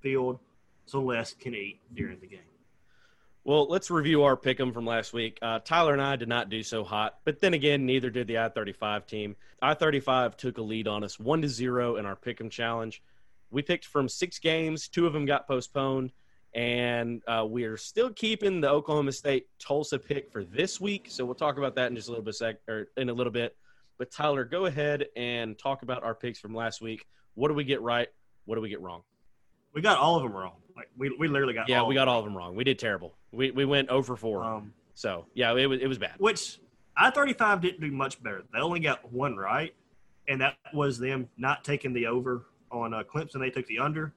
field 0.00 0.38
so 0.87 1.02
Les 1.02 1.35
can 1.35 1.55
eat 1.55 1.81
during 1.95 2.19
the 2.21 2.26
game. 2.26 2.50
Well, 3.42 3.66
let's 3.68 3.90
review 3.90 4.25
our 4.25 4.37
pick'em 4.37 4.75
from 4.75 4.85
last 4.85 5.14
week. 5.14 5.38
Uh, 5.40 5.61
Tyler 5.61 5.94
and 5.94 6.02
I 6.02 6.16
did 6.16 6.28
not 6.28 6.50
do 6.50 6.62
so 6.62 6.85
hot, 6.85 7.20
but 7.25 7.40
then 7.40 7.54
again, 7.54 7.87
neither 7.87 8.11
did 8.11 8.26
the 8.26 8.38
I-35 8.38 9.06
team. 9.06 9.35
I-35 9.62 10.37
took 10.37 10.59
a 10.59 10.62
lead 10.62 10.87
on 10.87 11.04
us, 11.04 11.18
one 11.18 11.40
to 11.40 11.49
zero 11.49 11.97
in 11.97 12.04
our 12.04 12.16
pick'em 12.16 12.50
challenge. 12.50 13.02
We 13.50 13.62
picked 13.62 13.87
from 13.87 14.11
six 14.11 14.38
games, 14.38 14.88
two 14.88 15.06
of 15.06 15.14
them 15.14 15.25
got 15.25 15.49
postponed, 15.49 16.12
and 16.54 17.23
uh, 17.26 17.47
we 17.49 17.64
are 17.64 17.78
still 17.78 18.11
keeping 18.11 18.61
the 18.61 18.68
Oklahoma 18.68 19.12
State 19.12 19.47
Tulsa 19.59 19.99
pick 19.99 20.30
for 20.30 20.44
this 20.44 20.78
week. 20.78 21.06
So 21.09 21.25
we'll 21.25 21.35
talk 21.35 21.56
about 21.56 21.76
that 21.76 21.88
in 21.88 21.97
just 21.97 22.09
a 22.09 22.11
little 22.11 22.25
bit 22.25 22.35
sec- 22.35 22.61
or 22.68 22.88
in 22.99 23.09
a 23.09 23.14
little 23.14 23.32
bit. 23.32 23.56
But 23.99 24.11
Tyler, 24.11 24.44
go 24.44 24.66
ahead 24.66 25.06
and 25.16 25.59
talk 25.59 25.82
about 25.82 26.02
our 26.02 26.14
picks 26.14 26.38
from 26.38 26.54
last 26.54 26.82
week. 26.82 27.06
What 27.35 27.49
do 27.49 27.54
we 27.54 27.64
get 27.64 27.80
right? 27.80 28.09
What 28.44 28.56
do 28.56 28.61
we 28.61 28.68
get 28.68 28.82
wrong? 28.82 29.02
We 29.72 29.80
got 29.80 29.98
all 29.98 30.16
of 30.16 30.22
them 30.22 30.32
wrong. 30.32 30.54
Like, 30.76 30.88
we, 30.96 31.14
we 31.18 31.28
literally 31.28 31.54
got 31.54 31.68
Yeah, 31.68 31.80
all 31.80 31.86
we 31.88 31.94
of 31.94 32.00
got 32.00 32.08
all 32.08 32.18
of 32.18 32.24
them 32.24 32.36
wrong. 32.36 32.54
We 32.56 32.64
did 32.64 32.78
terrible. 32.78 33.14
We 33.32 33.50
we 33.50 33.64
went 33.64 33.88
over 33.88 34.16
four. 34.16 34.42
Um, 34.44 34.72
So 34.94 35.26
yeah, 35.34 35.54
it 35.56 35.66
was 35.66 35.80
it 35.80 35.86
was 35.86 35.98
bad. 35.98 36.14
which 36.18 36.58
I 36.96 37.10
35 37.10 37.60
didn't 37.60 37.80
do 37.80 37.90
much 37.90 38.22
better. 38.22 38.42
They 38.52 38.58
only 38.60 38.80
got 38.80 39.10
one 39.12 39.36
right, 39.36 39.74
and 40.28 40.40
that 40.40 40.56
was 40.74 40.98
them 40.98 41.28
not 41.36 41.64
taking 41.64 41.92
the 41.92 42.06
over 42.06 42.46
on 42.70 42.92
uh, 42.94 43.02
Clemson. 43.02 43.40
They 43.40 43.50
took 43.50 43.66
the 43.66 43.78
under. 43.78 44.12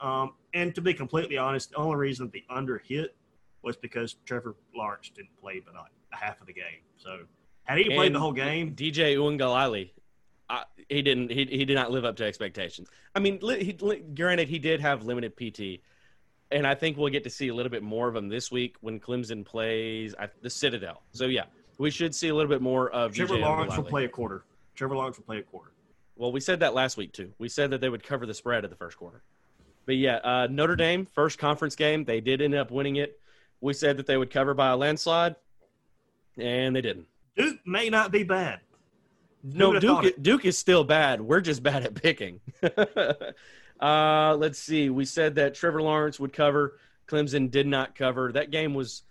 Um, 0.00 0.32
and 0.54 0.74
to 0.74 0.80
be 0.80 0.94
completely 0.94 1.36
honest, 1.36 1.70
the 1.70 1.76
only 1.76 1.96
reason 1.96 2.30
the 2.32 2.42
under 2.48 2.78
hit 2.78 3.14
was 3.62 3.76
because 3.76 4.16
Trevor 4.24 4.56
Lawrence 4.74 5.10
didn't 5.14 5.36
play 5.40 5.60
but 5.64 5.74
not 5.74 5.88
half 6.10 6.40
of 6.40 6.46
the 6.46 6.52
game. 6.54 6.80
So 6.96 7.20
had 7.64 7.78
he 7.78 7.84
played 7.84 8.06
And 8.06 8.14
the 8.14 8.20
whole 8.20 8.32
game, 8.32 8.74
DJ 8.74 9.16
Uiagalelei, 9.16 9.90
he 10.88 11.02
didn't 11.02 11.30
he, 11.30 11.44
he 11.44 11.64
did 11.64 11.74
not 11.74 11.90
live 11.90 12.04
up 12.04 12.16
to 12.16 12.24
expectations. 12.24 12.88
I 13.14 13.20
mean, 13.20 13.40
he, 13.40 13.72
granted 13.72 14.48
he 14.48 14.58
did 14.58 14.80
have 14.80 15.04
limited 15.04 15.36
PT, 15.36 15.82
and 16.50 16.66
I 16.66 16.74
think 16.74 16.96
we'll 16.96 17.12
get 17.12 17.24
to 17.24 17.30
see 17.30 17.48
a 17.48 17.54
little 17.54 17.70
bit 17.70 17.82
more 17.82 18.08
of 18.08 18.16
him 18.16 18.28
this 18.28 18.50
week 18.50 18.76
when 18.80 19.00
Clemson 19.00 19.44
plays 19.44 20.14
at 20.18 20.40
the 20.42 20.50
Citadel. 20.50 21.02
So 21.12 21.26
yeah, 21.26 21.44
we 21.78 21.90
should 21.90 22.14
see 22.14 22.28
a 22.28 22.34
little 22.34 22.50
bit 22.50 22.62
more 22.62 22.90
of 22.90 23.14
Trevor 23.14 23.36
DJ 23.36 23.42
Lawrence 23.42 23.76
will 23.76 23.84
play 23.84 24.04
a 24.04 24.08
quarter. 24.08 24.44
Trevor 24.74 24.96
Lawrence 24.96 25.16
will 25.16 25.24
play 25.24 25.38
a 25.38 25.42
quarter. 25.42 25.72
Well, 26.16 26.32
we 26.32 26.40
said 26.40 26.60
that 26.60 26.74
last 26.74 26.96
week 26.96 27.12
too. 27.12 27.32
We 27.38 27.48
said 27.48 27.70
that 27.70 27.80
they 27.80 27.88
would 27.88 28.02
cover 28.02 28.26
the 28.26 28.34
spread 28.34 28.64
of 28.64 28.70
the 28.70 28.76
first 28.76 28.96
quarter. 28.96 29.22
But 29.86 29.96
yeah, 29.96 30.16
uh, 30.16 30.48
Notre 30.50 30.76
Dame 30.76 31.06
first 31.06 31.38
conference 31.38 31.74
game, 31.76 32.04
they 32.04 32.20
did 32.20 32.42
end 32.42 32.54
up 32.54 32.70
winning 32.70 32.96
it. 32.96 33.18
We 33.60 33.72
said 33.72 33.96
that 33.96 34.06
they 34.06 34.16
would 34.16 34.30
cover 34.30 34.54
by 34.54 34.68
a 34.70 34.76
landslide, 34.76 35.36
and 36.36 36.74
they 36.74 36.80
didn't. 36.80 37.06
Duke 37.36 37.58
may 37.64 37.88
not 37.90 38.12
be 38.12 38.22
bad. 38.22 38.60
No, 39.42 39.78
Duke. 39.78 40.04
it? 40.04 40.22
Duke 40.22 40.44
is 40.44 40.58
still 40.58 40.84
bad. 40.84 41.20
We're 41.20 41.40
just 41.40 41.62
bad 41.62 41.84
at 41.84 41.94
picking. 41.94 42.40
uh, 43.80 44.36
let's 44.38 44.58
see. 44.58 44.90
We 44.90 45.04
said 45.04 45.36
that 45.36 45.54
Trevor 45.54 45.82
Lawrence 45.82 46.20
would 46.20 46.32
cover. 46.32 46.78
Clemson 47.08 47.50
did 47.50 47.66
not 47.66 47.94
cover. 47.94 48.32
That 48.32 48.50
game 48.50 48.74
was 48.74 49.02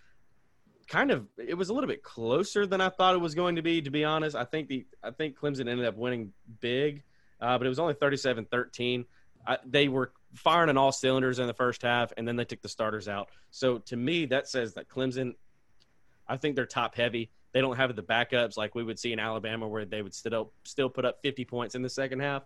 kind 0.88 1.10
of. 1.10 1.26
It 1.36 1.54
was 1.54 1.68
a 1.68 1.74
little 1.74 1.88
bit 1.88 2.02
closer 2.02 2.66
than 2.66 2.80
I 2.80 2.88
thought 2.88 3.14
it 3.14 3.20
was 3.20 3.34
going 3.34 3.56
to 3.56 3.62
be. 3.62 3.82
To 3.82 3.90
be 3.90 4.04
honest, 4.04 4.36
I 4.36 4.44
think 4.44 4.68
the. 4.68 4.86
I 5.02 5.10
think 5.10 5.36
Clemson 5.36 5.68
ended 5.68 5.84
up 5.84 5.96
winning 5.96 6.32
big, 6.60 7.02
uh, 7.40 7.58
but 7.58 7.66
it 7.66 7.70
was 7.70 7.78
only 7.78 7.94
37-13. 7.94 9.04
I, 9.46 9.58
they 9.66 9.88
were 9.88 10.12
firing 10.34 10.68
on 10.68 10.76
all 10.76 10.92
cylinders 10.92 11.38
in 11.40 11.46
the 11.48 11.54
first 11.54 11.82
half, 11.82 12.12
and 12.16 12.26
then 12.26 12.36
they 12.36 12.44
took 12.44 12.62
the 12.62 12.68
starters 12.68 13.08
out. 13.08 13.30
So 13.50 13.78
to 13.78 13.96
me, 13.96 14.26
that 14.26 14.48
says 14.48 14.74
that 14.74 14.88
Clemson. 14.88 15.34
I 16.28 16.36
think 16.36 16.54
they're 16.54 16.66
top 16.66 16.94
heavy. 16.94 17.32
They 17.52 17.60
don't 17.60 17.76
have 17.76 17.96
the 17.96 18.02
backups 18.02 18.56
like 18.56 18.74
we 18.74 18.84
would 18.84 18.98
see 18.98 19.12
in 19.12 19.18
Alabama, 19.18 19.66
where 19.66 19.84
they 19.84 20.02
would 20.02 20.14
still 20.14 20.52
still 20.64 20.88
put 20.88 21.04
up 21.04 21.20
50 21.22 21.44
points 21.44 21.74
in 21.74 21.82
the 21.82 21.88
second 21.88 22.20
half. 22.20 22.44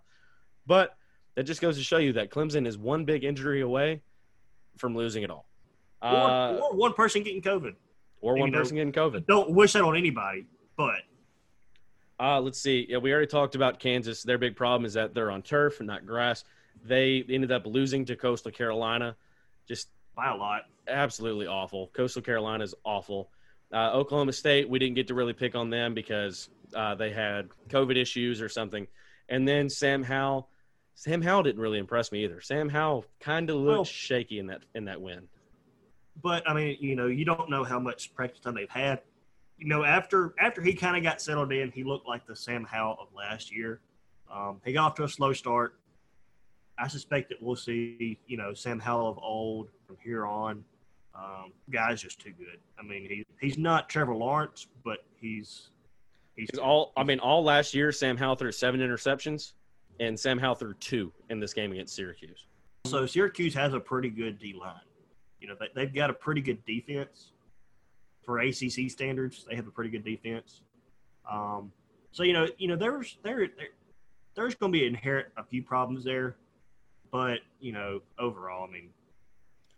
But 0.66 0.96
that 1.34 1.42
just 1.44 1.60
goes 1.60 1.76
to 1.76 1.84
show 1.84 1.98
you 1.98 2.14
that 2.14 2.30
Clemson 2.30 2.66
is 2.66 2.78
one 2.78 3.04
big 3.04 3.24
injury 3.24 3.60
away 3.60 4.00
from 4.78 4.96
losing 4.96 5.22
it 5.22 5.30
all, 5.30 5.46
Or, 6.02 6.08
uh, 6.08 6.52
or 6.56 6.74
one 6.74 6.94
person 6.94 7.22
getting 7.22 7.42
COVID. 7.42 7.74
or 8.22 8.34
one 8.36 8.46
you 8.48 8.52
know- 8.52 8.58
person 8.60 8.76
getting 8.76 8.92
COVID. 8.92 9.26
Don't 9.26 9.50
wish 9.50 9.74
that 9.74 9.82
on 9.82 9.96
anybody, 9.96 10.46
but 10.76 10.94
Uh, 12.18 12.40
let's 12.40 12.58
see. 12.60 12.86
Yeah, 12.88 12.98
we 12.98 13.12
already 13.12 13.26
talked 13.26 13.56
about 13.56 13.80
Kansas. 13.80 14.22
Their 14.22 14.38
big 14.38 14.54
problem 14.56 14.84
is 14.86 14.94
that 14.94 15.14
they're 15.14 15.32
on 15.32 15.42
turf 15.42 15.80
and 15.80 15.86
not 15.88 16.06
grass. 16.06 16.44
They 16.84 17.24
ended 17.28 17.50
up 17.50 17.66
losing 17.66 18.04
to 18.04 18.14
Coastal 18.16 18.52
Carolina. 18.52 19.16
Just 19.66 19.88
by 20.14 20.30
a 20.32 20.36
lot. 20.36 20.62
absolutely 20.86 21.46
awful. 21.48 21.88
Coastal 21.88 22.22
Carolina 22.22 22.62
is 22.62 22.74
awful. 22.84 23.30
Uh, 23.72 23.92
Oklahoma 23.92 24.32
State, 24.32 24.68
we 24.68 24.78
didn't 24.78 24.94
get 24.94 25.08
to 25.08 25.14
really 25.14 25.32
pick 25.32 25.54
on 25.54 25.70
them 25.70 25.94
because 25.94 26.48
uh, 26.74 26.94
they 26.94 27.10
had 27.10 27.48
COVID 27.68 27.96
issues 27.96 28.40
or 28.40 28.48
something. 28.48 28.86
And 29.28 29.48
then 29.48 29.68
Sam 29.68 30.02
Howell, 30.02 30.48
Sam 30.94 31.22
Howell 31.22 31.42
didn't 31.44 31.60
really 31.60 31.78
impress 31.78 32.12
me 32.12 32.24
either. 32.24 32.40
Sam 32.40 32.68
Howell 32.68 33.04
kind 33.20 33.50
of 33.50 33.56
looked 33.56 33.76
Well- 33.76 33.84
shaky 33.84 34.38
in 34.38 34.46
that 34.48 34.62
in 34.74 34.84
that 34.84 35.00
win. 35.00 35.28
But 36.22 36.48
I 36.48 36.54
mean, 36.54 36.76
you 36.80 36.94
know, 36.94 37.06
you 37.06 37.24
don't 37.24 37.50
know 37.50 37.64
how 37.64 37.80
much 37.80 38.14
practice 38.14 38.40
time 38.40 38.54
they've 38.54 38.70
had. 38.70 39.00
You 39.58 39.66
know, 39.66 39.82
after 39.82 40.34
after 40.38 40.62
he 40.62 40.74
kind 40.74 40.96
of 40.96 41.02
got 41.02 41.20
settled 41.20 41.52
in, 41.52 41.72
he 41.72 41.82
looked 41.82 42.06
like 42.06 42.26
the 42.26 42.36
Sam 42.36 42.64
Howell 42.64 42.98
of 43.00 43.08
last 43.14 43.54
year. 43.54 43.80
Um, 44.32 44.60
he 44.64 44.72
got 44.72 44.86
off 44.86 44.94
to 44.96 45.04
a 45.04 45.08
slow 45.08 45.32
start. 45.32 45.76
I 46.78 46.88
suspect 46.88 47.28
that 47.30 47.42
we'll 47.42 47.56
see, 47.56 48.18
you 48.26 48.36
know, 48.36 48.54
Sam 48.54 48.78
Howell 48.78 49.08
of 49.10 49.18
old 49.18 49.68
from 49.86 49.96
here 50.02 50.26
on. 50.26 50.64
Um, 51.14 51.52
guy's 51.70 52.02
just 52.02 52.20
too 52.20 52.32
good. 52.32 52.58
I 52.78 52.82
mean, 52.82 53.02
he 53.08 53.24
he's 53.40 53.56
not 53.56 53.88
Trevor 53.88 54.14
Lawrence, 54.14 54.66
but 54.84 55.04
he's 55.20 55.70
he's 56.36 56.46
Because 56.46 56.58
all 56.58 56.92
I 56.96 57.04
mean, 57.04 57.20
all 57.20 57.44
last 57.44 57.74
year, 57.74 57.92
Sam 57.92 58.16
Howell 58.16 58.36
threw 58.36 58.52
seven 58.52 58.80
interceptions, 58.80 59.52
and 60.00 60.18
Sam 60.18 60.38
Howell 60.38 60.56
threw 60.56 60.74
two 60.74 61.12
in 61.30 61.38
this 61.38 61.52
game 61.52 61.72
against 61.72 61.94
Syracuse. 61.94 62.46
So 62.86 63.06
Syracuse 63.06 63.54
has 63.54 63.74
a 63.74 63.80
pretty 63.80 64.10
good 64.10 64.38
D 64.38 64.54
line. 64.58 64.74
You 65.40 65.48
know, 65.48 65.54
they, 65.58 65.68
they've 65.74 65.94
got 65.94 66.10
a 66.10 66.14
pretty 66.14 66.40
good 66.40 66.64
defense 66.64 67.32
for 68.24 68.40
ACC 68.40 68.90
standards. 68.90 69.46
They 69.48 69.56
have 69.56 69.66
a 69.66 69.70
pretty 69.70 69.90
good 69.90 70.04
defense. 70.04 70.62
Um, 71.30 71.70
so 72.12 72.22
you 72.22 72.32
know, 72.32 72.48
you 72.58 72.68
know, 72.68 72.76
there's 72.76 73.18
there, 73.22 73.48
there 73.56 73.68
there's 74.34 74.54
going 74.54 74.72
to 74.72 74.78
be 74.78 74.86
inherent 74.86 75.28
a 75.36 75.44
few 75.44 75.62
problems 75.62 76.04
there, 76.04 76.36
but 77.12 77.38
you 77.60 77.72
know, 77.72 78.00
overall, 78.18 78.66
I 78.68 78.72
mean, 78.72 78.90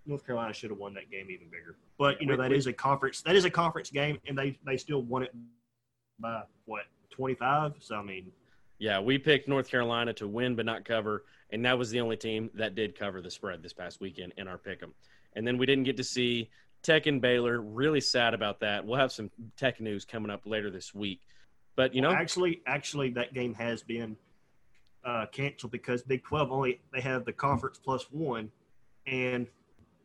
North 0.06 0.24
Carolina 0.26 0.52
should 0.52 0.70
have 0.70 0.78
won 0.78 0.94
that 0.94 1.10
game 1.10 1.30
even 1.30 1.48
bigger. 1.48 1.76
But 1.98 2.20
you 2.20 2.26
know, 2.26 2.36
that 2.36 2.52
is 2.52 2.66
a 2.66 2.72
conference 2.72 3.22
that 3.22 3.36
is 3.36 3.44
a 3.44 3.50
conference 3.50 3.90
game, 3.90 4.18
and 4.26 4.36
they 4.36 4.58
they 4.64 4.76
still 4.76 5.02
won 5.02 5.22
it 5.22 5.34
by 6.18 6.42
what 6.64 6.84
twenty 7.10 7.34
five. 7.34 7.74
So 7.80 7.96
I 7.96 8.02
mean, 8.02 8.30
Yeah, 8.78 9.00
we 9.00 9.18
picked 9.18 9.48
North 9.48 9.70
Carolina 9.70 10.12
to 10.14 10.28
win 10.28 10.54
but 10.56 10.66
not 10.66 10.84
cover, 10.84 11.24
and 11.50 11.64
that 11.64 11.78
was 11.78 11.90
the 11.90 12.00
only 12.00 12.16
team 12.16 12.50
that 12.54 12.74
did 12.74 12.98
cover 12.98 13.20
the 13.20 13.30
spread 13.30 13.62
this 13.62 13.72
past 13.72 14.00
weekend 14.00 14.32
in 14.36 14.48
our 14.48 14.58
pick 14.58 14.82
'em. 14.82 14.92
And 15.34 15.46
then 15.46 15.58
we 15.58 15.66
didn't 15.66 15.84
get 15.84 15.96
to 15.98 16.04
see 16.04 16.50
Tech 16.82 17.06
and 17.06 17.20
Baylor. 17.20 17.60
Really 17.60 18.00
sad 18.00 18.32
about 18.32 18.60
that. 18.60 18.84
We'll 18.84 18.98
have 18.98 19.12
some 19.12 19.30
Tech 19.56 19.80
news 19.80 20.04
coming 20.04 20.30
up 20.30 20.46
later 20.46 20.70
this 20.70 20.94
week. 20.94 21.20
But 21.74 21.94
you 21.94 22.00
know, 22.00 22.08
Well, 22.08 22.16
actually, 22.16 22.62
actually, 22.66 23.10
that 23.10 23.34
game 23.34 23.52
has 23.54 23.82
been 23.82 24.16
uh, 25.04 25.26
canceled 25.26 25.72
because 25.72 26.02
Big 26.02 26.24
Twelve 26.24 26.50
only 26.50 26.80
they 26.92 27.00
have 27.00 27.24
the 27.24 27.32
conference 27.32 27.78
plus 27.78 28.04
one, 28.10 28.50
and 29.06 29.46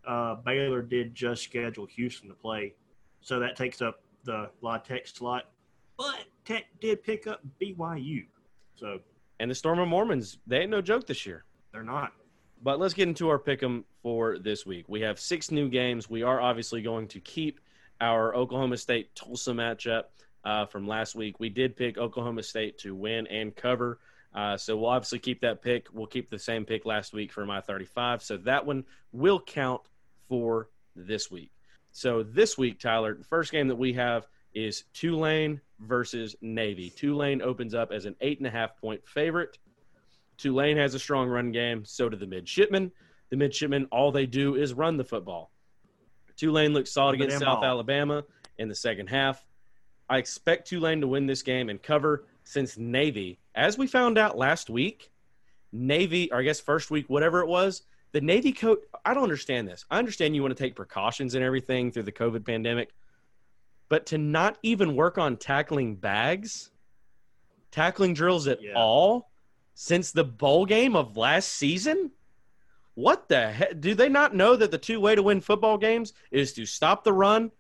uh, 0.08 0.36
Baylor 0.36 0.82
did 0.82 1.14
just 1.16 1.44
schedule 1.44 1.86
Houston 1.86 2.30
to 2.30 2.36
play, 2.36 2.74
so 3.22 3.40
that 3.40 3.56
takes 3.56 3.82
up 3.82 4.02
the 4.24 4.50
La 4.62 4.78
Tech 4.78 5.08
slot. 5.08 5.46
But 5.98 6.26
Tech 6.46 6.66
did 6.80 7.04
pick 7.04 7.28
up 7.28 7.42
BYU, 7.62 8.26
so 8.76 9.00
and 9.40 9.50
the 9.50 9.56
Stormin' 9.56 9.88
Mormons, 9.90 10.38
they 10.46 10.60
ain't 10.60 10.70
no 10.72 10.82
joke 10.82 11.08
this 11.08 11.26
year. 11.26 11.46
they're 11.72 11.84
not. 11.84 12.14
But 12.64 12.80
let's 12.80 12.94
get 12.94 13.08
into 13.08 13.28
our 13.30 13.40
pick 13.40 13.64
'em 13.64 13.86
for 14.04 14.38
this 14.38 14.68
week. 14.68 14.88
We 14.88 15.02
have 15.02 15.20
six 15.20 15.50
new 15.50 15.68
games. 15.68 16.10
We 16.10 16.22
are 16.22 16.40
obviously 16.40 16.84
going 16.84 17.08
to 17.08 17.20
keep 17.20 17.60
our 18.00 18.36
Oklahoma 18.36 18.78
State 18.78 19.16
Tulsa 19.16 19.52
matchup 19.52 20.04
uh, 20.44 20.68
from 20.68 20.88
last 20.88 21.16
week. 21.16 21.40
We 21.40 21.50
did 21.50 21.76
pick 21.76 21.98
Oklahoma 21.98 22.44
State 22.44 22.78
to 22.80 22.94
win 22.94 23.26
and 23.28 23.56
cover. 23.56 24.00
Uh, 24.34 24.58
so 24.58 24.78
we'll 24.78 24.90
obviously 24.90 25.18
keep 25.20 25.42
that 25.42 25.62
pick. 25.64 25.88
We'll 25.92 26.06
keep 26.08 26.30
the 26.30 26.38
same 26.40 26.64
pick 26.64 26.86
last 26.86 27.14
week 27.14 27.32
for 27.32 27.46
my 27.48 27.62
35. 27.62 28.22
So 28.22 28.38
that 28.38 28.64
one 28.66 28.86
will 29.12 29.40
count 29.42 29.82
for 30.32 30.70
this 30.96 31.30
week. 31.30 31.52
So 31.92 32.24
this 32.24 32.58
week, 32.58 32.80
Tyler, 32.80 33.14
the 33.16 33.26
first 33.26 33.52
game 33.52 33.68
that 33.68 33.76
we 33.76 33.92
have 33.92 34.26
is 34.54 34.86
Tulane 34.94 35.60
versus 35.82 36.38
Navy. 36.40 36.90
Tulane 36.90 37.42
opens 37.42 37.76
up 37.76 37.92
as 37.92 38.06
an 38.06 38.16
eight 38.22 38.38
and 38.38 38.48
a 38.48 38.50
half 38.50 38.80
point 38.80 39.06
favorite. 39.06 39.58
Tulane 40.38 40.78
has 40.78 40.96
a 40.96 41.00
strong 41.00 41.28
run 41.28 41.52
game. 41.52 41.84
So 41.84 42.08
do 42.08 42.16
the 42.16 42.28
midshipmen. 42.28 42.94
The 43.30 43.36
midshipmen, 43.36 43.90
all 43.92 44.14
they 44.14 44.26
do 44.26 44.56
is 44.56 44.74
run 44.74 44.96
the 44.96 45.04
football. 45.04 45.52
Tulane 46.38 46.74
looks 46.74 46.94
solid 46.94 47.16
against 47.16 47.40
South. 47.40 47.62
Alabama 47.62 48.24
in 48.58 48.70
the 48.70 48.76
second 48.76 49.08
half. 49.08 49.46
I 50.10 50.18
expect 50.18 50.70
Tulane 50.70 51.02
to 51.02 51.08
win 51.08 51.26
this 51.26 51.44
game 51.44 51.68
and 51.68 51.84
cover 51.84 52.24
since 52.46 52.78
Navy, 52.78 53.38
as 53.54 53.78
we 53.78 53.86
found 53.86 54.18
out 54.18 54.38
last 54.38 54.70
week, 54.70 55.12
Navy, 55.74 56.32
or 56.32 56.40
I 56.40 56.44
guess 56.44 56.62
first 56.62 56.90
week, 56.90 57.10
whatever 57.10 57.42
it 57.42 57.48
was, 57.48 57.82
the 58.14 58.22
Navy 58.22 58.52
coat, 58.52 58.82
I 59.06 59.14
don't 59.14 59.24
understand 59.24 59.68
this. 59.68 59.86
I 59.90 59.98
understand 59.98 60.36
you 60.36 60.42
want 60.42 60.56
to 60.56 60.62
take 60.64 60.76
precautions 60.76 61.34
and 61.36 61.44
everything 61.44 61.92
through 61.92 62.04
the 62.04 62.12
COVID 62.12 62.46
pandemic, 62.46 62.90
but 63.90 64.06
to 64.08 64.18
not 64.18 64.58
even 64.64 64.96
work 64.96 65.18
on 65.18 65.38
tackling 65.38 65.96
bags, 65.96 66.72
tackling 67.72 68.14
drills 68.14 68.48
at 68.48 68.62
Yeah. 68.62 68.74
all 68.76 69.32
since 69.74 70.12
the 70.12 70.24
bowl 70.24 70.66
game 70.66 70.96
of 70.96 71.16
last 71.18 71.54
season? 71.54 72.12
What 72.96 73.30
the 73.30 73.52
heck? 73.52 73.80
Do 73.80 73.96
they 73.96 74.10
not 74.10 74.36
know 74.36 74.56
that 74.58 74.72
the 74.72 74.78
two 74.78 75.00
way 75.00 75.16
to 75.16 75.24
win 75.24 75.40
football 75.42 75.78
games 75.78 76.14
is 76.30 76.52
to 76.54 76.66
stop 76.66 77.04
the 77.04 77.14
run 77.14 77.52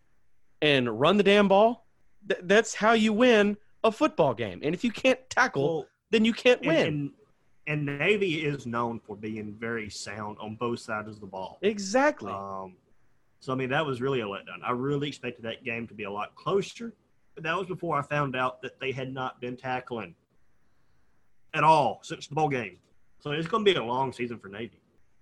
and 0.61 0.99
run 0.99 1.15
the 1.17 1.23
damn 1.23 1.47
ball? 1.47 1.87
Th- 2.27 2.41
that's 2.43 2.75
how 2.75 2.91
you 2.91 3.13
win 3.13 3.55
a 3.83 3.91
football 3.91 4.33
game. 4.33 4.59
And 4.63 4.75
if 4.75 4.83
you 4.83 4.91
can't 4.91 5.19
tackle, 5.29 5.63
Well, 5.77 5.87
then 6.11 6.25
you 6.25 6.33
can't 6.33 6.61
win. 6.61 6.75
and 6.75 6.87
and 6.87 7.11
Navy 7.67 8.45
is 8.45 8.65
known 8.65 8.99
for 8.99 9.15
being 9.15 9.53
very 9.53 9.89
sound 9.89 10.37
on 10.39 10.55
both 10.55 10.79
sides 10.79 11.09
of 11.09 11.19
the 11.19 11.27
ball. 11.27 11.59
exactly. 11.61 12.31
Um, 12.31 12.75
so 13.39 13.51
I 13.51 13.55
mean, 13.55 13.69
that 13.69 13.85
was 13.85 14.01
really 14.01 14.21
a 14.21 14.25
letdown. 14.25 14.61
I 14.63 14.71
really 14.71 15.07
expected 15.07 15.43
that 15.45 15.63
game 15.63 15.87
to 15.87 15.93
be 15.93 16.03
a 16.03 16.11
lot 16.11 16.35
closer, 16.35 16.93
but 17.35 17.43
that 17.43 17.57
was 17.57 17.67
before 17.67 17.97
I 17.97 18.03
found 18.03 18.35
out 18.35 18.61
that 18.61 18.79
they 18.79 18.91
had 18.91 19.13
not 19.13 19.41
been 19.41 19.57
tackling 19.57 20.15
at 21.53 21.63
all 21.63 21.99
since 22.03 22.27
the 22.27 22.35
bowl 22.35 22.49
game. 22.49 22.77
So 23.19 23.31
it's 23.31 23.47
going 23.47 23.65
to 23.65 23.71
be 23.71 23.77
a 23.77 23.83
long 23.83 24.11
season 24.11 24.39
for 24.39 24.47
Navy. 24.47 24.79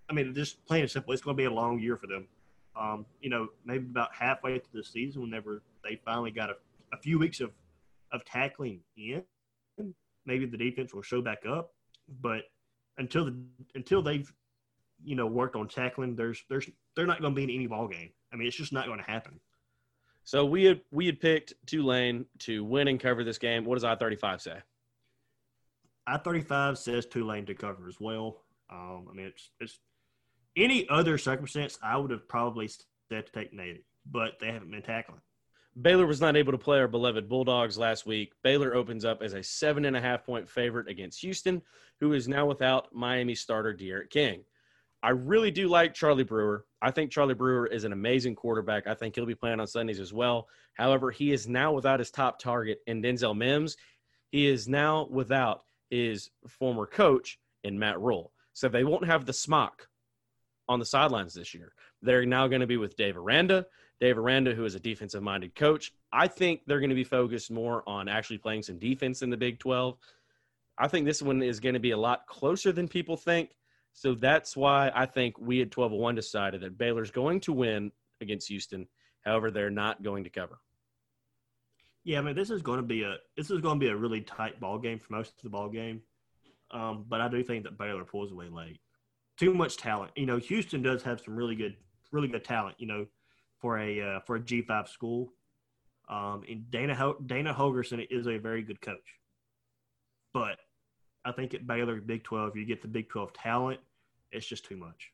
I 0.10 0.14
mean, 0.14 0.34
just 0.34 0.66
plain 0.66 0.82
and 0.82 0.92
simple, 0.92 1.14
it's 1.14 1.22
going 1.22 1.36
to 1.36 1.42
be 1.42 1.46
a 1.46 1.52
long 1.52 1.80
year 1.80 1.96
for 1.96 2.08
them. 2.08 2.28
Um, 2.80 3.06
you 3.22 3.30
know, 3.30 3.50
maybe 3.66 3.86
about 3.86 4.10
halfway 4.14 4.60
through 4.60 4.82
the 4.82 4.84
season, 4.84 5.22
whenever 5.22 5.62
they 5.84 6.00
finally 6.06 6.32
got 6.32 6.50
a, 6.50 6.56
a 6.94 6.98
few 6.98 7.20
weeks 7.20 7.42
of 7.42 7.52
of 8.12 8.26
tackling 8.26 8.80
in, 8.98 9.24
maybe 10.26 10.46
the 10.46 10.58
defense 10.58 10.94
will 10.94 11.02
show 11.02 11.22
back 11.22 11.44
up. 11.48 11.72
But 12.22 12.44
until 12.98 13.26
the 13.26 13.36
until 13.76 14.02
they've 14.02 14.32
you 15.04 15.16
know 15.16 15.28
worked 15.28 15.56
on 15.56 15.68
tackling, 15.68 16.16
there's 16.16 16.44
there's 16.50 16.70
they're 16.96 17.08
not 17.08 17.22
going 17.22 17.34
to 17.34 17.36
be 17.36 17.44
in 17.44 17.50
any 17.50 17.68
ball 17.68 17.88
game. 17.88 18.10
I 18.32 18.36
mean, 18.36 18.48
it's 18.48 18.58
just 18.58 18.74
not 18.74 18.86
going 18.86 19.00
to 19.00 19.10
happen. 19.10 19.40
so 20.24 20.46
we 20.46 20.64
had 20.66 20.82
we 20.92 21.06
had 21.06 21.20
picked 21.20 21.54
Tulane 21.66 22.26
to 22.40 22.64
win 22.64 22.88
and 22.88 23.00
cover 23.00 23.24
this 23.24 23.38
game. 23.38 23.66
What 23.66 23.76
does 23.76 23.84
I 23.84 23.96
thirty 23.96 24.16
five 24.16 24.42
say? 24.42 24.58
I 26.08 26.18
thirty 26.18 26.42
five 26.42 26.78
says 26.78 27.06
Tulane 27.06 27.46
to 27.46 27.54
cover 27.54 27.88
as 27.88 28.00
well. 28.00 28.42
Um, 28.72 29.08
I 29.10 29.14
mean, 29.16 29.28
it's 29.28 29.52
it's 29.60 29.80
any 30.56 30.88
other 30.90 31.18
circumstance, 31.18 31.78
I 31.82 31.98
would 31.98 32.12
have 32.12 32.28
probably 32.28 32.68
said 32.68 33.26
to 33.28 33.32
take 33.32 33.54
Navy, 33.54 33.86
but 34.06 34.34
they 34.40 34.52
haven't 34.52 34.72
been 34.72 34.82
tackling. 34.82 35.22
Baylor 35.82 36.06
was 36.06 36.20
not 36.20 36.36
able 36.36 36.52
to 36.52 36.58
play 36.58 36.80
our 36.80 36.88
beloved 36.88 37.30
Bulldogs 37.30 37.78
last 37.78 38.06
week. 38.06 38.34
Baylor 38.44 38.74
opens 38.76 39.06
up 39.06 39.22
as 39.22 39.34
a 39.34 39.44
seven 39.44 39.86
and 39.86 39.96
a 39.96 40.02
half 40.02 40.26
point 40.26 40.50
favorite 40.50 40.90
against 40.90 41.22
Houston, 41.22 41.62
who 42.00 42.14
is 42.14 42.28
now 42.28 42.46
without 42.46 42.94
Miami 42.94 43.36
starter 43.36 43.74
D'Eriq 43.74 44.10
King. 44.10 44.44
I 45.02 45.12
really 45.12 45.52
do 45.52 45.70
like 45.70 45.94
Charlie 45.94 46.24
Brewer. 46.24 46.66
I 46.82 46.92
think 46.92 47.12
Charlie 47.12 47.34
Brewer 47.34 47.68
is 47.68 47.86
an 47.86 47.94
amazing 47.94 48.36
quarterback. 48.36 48.88
I 48.88 48.94
think 48.94 49.16
he'll 49.16 49.26
be 49.26 49.36
playing 49.36 49.62
on 49.62 49.68
Sundays 49.68 50.00
as 50.00 50.12
well. 50.12 50.50
However, 50.74 51.12
he 51.12 51.32
is 51.32 51.48
now 51.48 51.72
without 51.72 52.00
his 52.00 52.12
top 52.12 52.40
target 52.40 52.80
in 52.88 53.02
Denzel 53.02 53.38
Mims. 53.38 53.78
He 54.32 54.48
is 54.48 54.68
now 54.68 55.08
without 55.10 55.64
his 55.90 56.30
former 56.48 56.86
coach 56.86 57.40
in 57.64 57.80
Matt 57.80 58.00
Rhule. 58.02 58.34
So 58.54 58.68
they 58.68 58.84
won't 58.84 59.06
have 59.06 59.26
the 59.26 59.34
smock 59.34 59.88
on 60.68 60.80
the 60.80 60.86
sidelines 60.86 61.34
this 61.34 61.54
year. 61.54 61.74
They're 62.02 62.26
now 62.26 62.48
going 62.48 62.62
to 62.62 62.68
be 62.68 62.78
with 62.78 62.96
Dave 62.96 63.18
Aranda. 63.18 63.66
Dave 64.00 64.18
Aranda, 64.18 64.56
who 64.56 64.66
is 64.66 64.76
a 64.76 64.80
defensive 64.80 65.22
minded 65.22 65.56
coach. 65.56 65.92
I 66.12 66.28
think 66.28 66.62
they're 66.66 66.80
going 66.80 66.90
to 66.90 66.96
be 66.96 67.04
focused 67.04 67.52
more 67.52 67.84
on 67.88 68.08
actually 68.08 68.38
playing 68.38 68.64
some 68.64 68.80
defense 68.80 69.22
in 69.22 69.30
the 69.30 69.38
Big 69.38 69.60
12. 69.60 69.98
I 70.78 70.88
think 70.88 71.06
this 71.06 71.22
one 71.22 71.44
is 71.44 71.60
going 71.60 71.74
to 71.74 71.80
be 71.80 71.92
a 71.92 71.98
lot 71.98 72.26
closer 72.26 72.72
than 72.72 72.88
people 72.88 73.18
think. 73.18 73.52
So 73.94 74.16
that's 74.16 74.56
why 74.56 74.92
I 74.96 75.06
think 75.06 75.38
we 75.38 75.62
at 75.62 75.72
12 75.72 75.92
1 75.92 76.16
decided 76.16 76.62
that 76.62 76.78
Baylor's 76.78 77.12
going 77.12 77.42
to 77.42 77.54
win 77.54 77.92
against 78.22 78.48
Houston. 78.48 78.88
However, 79.26 79.52
they're 79.52 79.70
not 79.70 80.02
going 80.02 80.24
to 80.24 80.30
cover. 80.30 80.60
Yeah, 82.06 82.20
I 82.20 82.22
mean 82.22 82.36
this 82.36 82.50
is 82.50 82.62
going 82.62 82.78
to 82.78 82.86
be 82.86 83.04
a 83.04 83.18
this 83.36 83.52
is 83.52 83.60
going 83.60 83.80
to 83.80 83.86
be 83.86 83.92
a 83.92 83.96
really 83.96 84.22
tight 84.22 84.60
ball 84.60 84.80
game 84.80 85.00
for 85.00 85.14
most 85.14 85.32
of 85.32 85.44
the 85.44 85.50
ball 85.50 85.70
game. 85.70 86.02
Um, 86.72 87.06
but 87.10 87.20
I 87.20 87.28
do 87.28 87.44
think 87.44 87.64
that 87.64 87.78
Baylor 87.78 88.06
pulls 88.06 88.32
away 88.32 88.48
late. 88.48 88.80
Too 89.38 89.54
much 89.54 89.78
talent. 89.78 90.12
You 90.16 90.26
know, 90.26 90.38
Houston 90.38 90.82
does 90.82 91.04
have 91.04 91.20
some 91.20 91.36
really 91.36 91.56
good 91.56 91.76
really 92.12 92.28
good 92.28 92.44
talent. 92.44 92.76
You 92.80 92.88
know, 92.88 93.06
for 93.60 93.78
a 93.78 94.02
uh, 94.02 94.20
for 94.22 94.36
a 94.36 94.40
G 94.40 94.62
five 94.62 94.88
school. 94.88 95.34
Um, 96.10 96.44
and 96.50 96.70
Dana 96.72 96.96
Ho- 96.96 97.18
Dana 97.24 97.54
Holgorsen 97.54 98.08
is 98.10 98.28
a 98.28 98.38
very 98.38 98.64
good 98.64 98.82
coach, 98.82 98.98
but 100.34 100.58
I 101.24 101.32
think 101.32 101.54
at 101.54 101.68
Baylor 101.68 102.02
Big 102.02 102.24
Twelve 102.24 102.58
you 102.58 102.66
get 102.66 102.82
the 102.82 102.88
Big 102.88 103.10
Twelve 103.10 103.32
talent. 103.34 103.80
It's 104.32 104.48
just 104.48 104.66
too 104.66 104.76
much. 104.76 105.12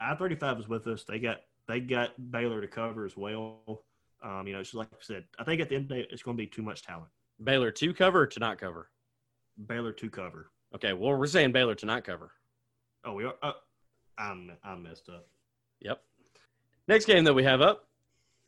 I 0.00 0.14
thirty 0.14 0.36
five 0.36 0.60
is 0.60 0.68
with 0.68 0.86
us. 0.86 1.02
They 1.02 1.18
got 1.18 1.38
they 1.66 1.80
got 1.80 2.10
Baylor 2.30 2.60
to 2.60 2.68
cover 2.68 3.04
as 3.04 3.16
well. 3.16 3.82
Um, 4.22 4.46
you 4.46 4.52
know, 4.52 4.60
it's 4.60 4.72
like 4.72 4.88
I 4.92 4.96
said. 5.00 5.24
I 5.38 5.42
think 5.44 5.60
at 5.60 5.68
the 5.68 5.74
end 5.74 5.84
of 5.84 5.88
the 5.88 5.94
day, 6.02 6.08
it's 6.10 6.22
going 6.22 6.36
to 6.36 6.40
be 6.40 6.46
too 6.46 6.62
much 6.62 6.82
talent. 6.82 7.10
Baylor 7.42 7.72
to 7.72 7.94
cover 7.94 8.20
or 8.20 8.26
to 8.26 8.38
not 8.38 8.58
cover? 8.58 8.90
Baylor 9.66 9.92
to 9.92 10.10
cover. 10.10 10.50
Okay, 10.76 10.92
well 10.92 11.16
we're 11.16 11.26
saying 11.26 11.50
Baylor 11.50 11.74
to 11.74 11.86
not 11.86 12.04
cover. 12.04 12.30
Oh, 13.04 13.14
we 13.14 13.24
are. 13.24 13.34
Uh, 13.42 13.52
I'm 14.16 14.52
I'm 14.62 14.84
messed 14.84 15.08
up. 15.08 15.26
Yep. 15.80 16.00
Next 16.90 17.04
game 17.04 17.22
that 17.22 17.34
we 17.34 17.44
have 17.44 17.60
up, 17.60 17.86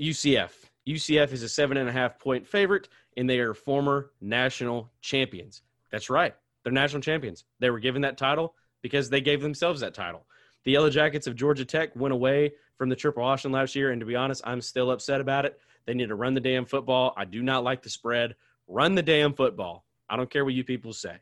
UCF. 0.00 0.50
UCF 0.88 1.30
is 1.30 1.44
a 1.44 1.48
seven 1.48 1.76
and 1.76 1.88
a 1.88 1.92
half 1.92 2.18
point 2.18 2.44
favorite, 2.44 2.88
and 3.16 3.30
they 3.30 3.38
are 3.38 3.54
former 3.54 4.10
national 4.20 4.90
champions. 5.00 5.62
That's 5.92 6.10
right. 6.10 6.34
They're 6.64 6.72
national 6.72 7.02
champions. 7.02 7.44
They 7.60 7.70
were 7.70 7.78
given 7.78 8.02
that 8.02 8.18
title 8.18 8.56
because 8.82 9.08
they 9.08 9.20
gave 9.20 9.42
themselves 9.42 9.80
that 9.82 9.94
title. 9.94 10.26
The 10.64 10.72
Yellow 10.72 10.90
Jackets 10.90 11.28
of 11.28 11.36
Georgia 11.36 11.64
Tech 11.64 11.94
went 11.94 12.12
away 12.14 12.54
from 12.78 12.88
the 12.88 12.96
Triple 12.96 13.22
Option 13.22 13.52
last 13.52 13.76
year, 13.76 13.92
and 13.92 14.00
to 14.00 14.06
be 14.06 14.16
honest, 14.16 14.42
I'm 14.44 14.60
still 14.60 14.90
upset 14.90 15.20
about 15.20 15.46
it. 15.46 15.60
They 15.86 15.94
need 15.94 16.08
to 16.08 16.16
run 16.16 16.34
the 16.34 16.40
damn 16.40 16.64
football. 16.64 17.14
I 17.16 17.26
do 17.26 17.44
not 17.44 17.62
like 17.62 17.84
the 17.84 17.90
spread. 17.90 18.34
Run 18.66 18.96
the 18.96 19.02
damn 19.02 19.34
football. 19.34 19.84
I 20.10 20.16
don't 20.16 20.28
care 20.28 20.44
what 20.44 20.54
you 20.54 20.64
people 20.64 20.92
say. 20.92 21.14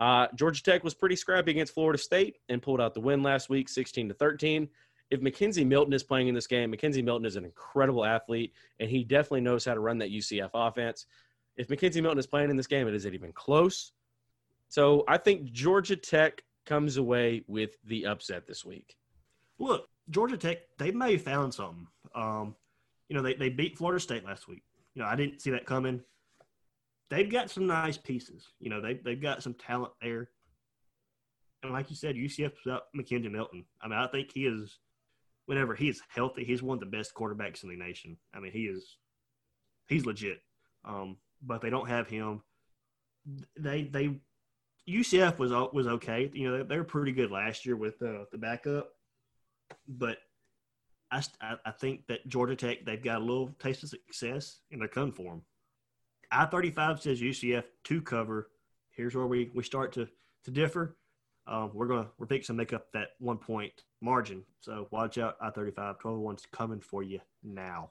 Uh, 0.00 0.26
Georgia 0.34 0.62
Tech 0.62 0.82
was 0.82 0.94
pretty 0.94 1.14
scrappy 1.14 1.52
against 1.52 1.74
Florida 1.74 1.98
State 1.98 2.38
and 2.48 2.60
pulled 2.60 2.80
out 2.80 2.94
the 2.94 3.00
win 3.00 3.22
last 3.22 3.48
week, 3.48 3.68
16 3.68 4.08
to 4.08 4.14
13. 4.14 4.68
If 5.10 5.20
McKenzie 5.20 5.66
Milton 5.66 5.92
is 5.92 6.02
playing 6.02 6.28
in 6.28 6.34
this 6.34 6.46
game, 6.46 6.72
McKenzie 6.72 7.02
Milton 7.02 7.24
is 7.24 7.36
an 7.36 7.44
incredible 7.44 8.04
athlete, 8.04 8.52
and 8.78 8.90
he 8.90 9.04
definitely 9.04 9.40
knows 9.40 9.64
how 9.64 9.74
to 9.74 9.80
run 9.80 9.98
that 9.98 10.10
UCF 10.10 10.50
offense. 10.52 11.06
If 11.56 11.68
McKenzie 11.68 12.02
Milton 12.02 12.18
is 12.18 12.26
playing 12.26 12.50
in 12.50 12.56
this 12.56 12.66
game, 12.66 12.86
it 12.86 12.94
isn't 12.94 13.14
even 13.14 13.32
close. 13.32 13.92
So 14.68 15.04
I 15.08 15.16
think 15.16 15.50
Georgia 15.52 15.96
Tech 15.96 16.42
comes 16.66 16.98
away 16.98 17.42
with 17.46 17.76
the 17.84 18.06
upset 18.06 18.46
this 18.46 18.64
week. 18.64 18.96
Look, 19.58 19.88
Georgia 20.10 20.36
Tech, 20.36 20.58
they 20.78 20.90
may 20.90 21.12
have 21.12 21.22
found 21.22 21.54
something. 21.54 21.86
Um, 22.14 22.54
you 23.08 23.16
know, 23.16 23.22
they, 23.22 23.34
they 23.34 23.48
beat 23.48 23.78
Florida 23.78 24.00
State 24.00 24.24
last 24.24 24.46
week. 24.46 24.62
You 24.94 25.02
know, 25.02 25.08
I 25.08 25.16
didn't 25.16 25.40
see 25.40 25.50
that 25.50 25.66
coming. 25.66 26.02
They've 27.10 27.30
got 27.30 27.50
some 27.50 27.66
nice 27.66 27.96
pieces. 27.96 28.48
You 28.60 28.68
know, 28.68 28.80
they, 28.82 28.94
they've 28.94 29.20
got 29.20 29.42
some 29.42 29.54
talent 29.54 29.92
there. 30.02 30.28
And 31.62 31.72
like 31.72 31.90
you 31.90 31.96
said, 31.96 32.14
UCF's 32.14 32.66
up 32.70 32.88
McKenzie 32.96 33.32
Milton. 33.32 33.64
I 33.80 33.88
mean, 33.88 33.98
I 33.98 34.06
think 34.06 34.30
he 34.32 34.46
is, 34.46 34.78
whenever 35.48 35.74
he 35.74 35.88
is 35.88 36.02
healthy, 36.08 36.44
he's 36.44 36.62
one 36.62 36.76
of 36.76 36.80
the 36.80 36.96
best 36.96 37.14
quarterbacks 37.14 37.62
in 37.62 37.70
the 37.70 37.76
nation. 37.76 38.18
I 38.34 38.38
mean, 38.38 38.52
he 38.52 38.64
is, 38.64 38.98
he's 39.88 40.04
legit. 40.04 40.42
Um, 40.84 41.16
but 41.42 41.62
they 41.62 41.70
don't 41.70 41.88
have 41.88 42.06
him. 42.06 42.42
They, 43.58 43.84
they, 43.84 44.20
UCF 44.86 45.38
was 45.38 45.50
was 45.72 45.86
okay. 45.86 46.30
You 46.34 46.50
know, 46.50 46.64
they 46.64 46.76
were 46.76 46.84
pretty 46.84 47.12
good 47.12 47.30
last 47.30 47.64
year 47.64 47.76
with 47.76 48.00
uh, 48.02 48.24
the 48.30 48.38
backup, 48.38 48.90
but 49.86 50.18
I, 51.10 51.22
I 51.42 51.70
think 51.72 52.06
that 52.08 52.26
Georgia 52.26 52.56
Tech 52.56 52.84
they've 52.84 53.02
got 53.02 53.20
a 53.20 53.24
little 53.24 53.54
taste 53.58 53.82
of 53.82 53.90
success 53.90 54.60
and 54.70 54.80
they're 54.80 54.88
coming 54.88 55.12
for 55.12 55.24
them. 55.24 55.42
I 56.30 56.46
thirty 56.46 56.70
five 56.70 57.02
says 57.02 57.20
UCF 57.20 57.64
to 57.84 58.00
cover. 58.00 58.48
Here's 58.90 59.14
where 59.14 59.26
we, 59.26 59.50
we 59.54 59.62
start 59.62 59.92
to 59.94 60.08
to 60.44 60.50
differ. 60.50 60.96
Um, 61.48 61.70
we're 61.72 61.86
gonna 61.86 62.08
we're 62.18 62.26
fixing 62.26 62.54
to 62.54 62.58
make 62.58 62.72
up 62.72 62.86
that 62.92 63.08
one 63.18 63.38
point 63.38 63.72
margin. 64.00 64.44
So 64.60 64.86
watch 64.90 65.18
out. 65.18 65.36
I 65.40 65.50
35 65.50 65.98
12 65.98 66.18
one's 66.18 66.46
coming 66.52 66.80
for 66.80 67.02
you 67.02 67.20
now 67.42 67.90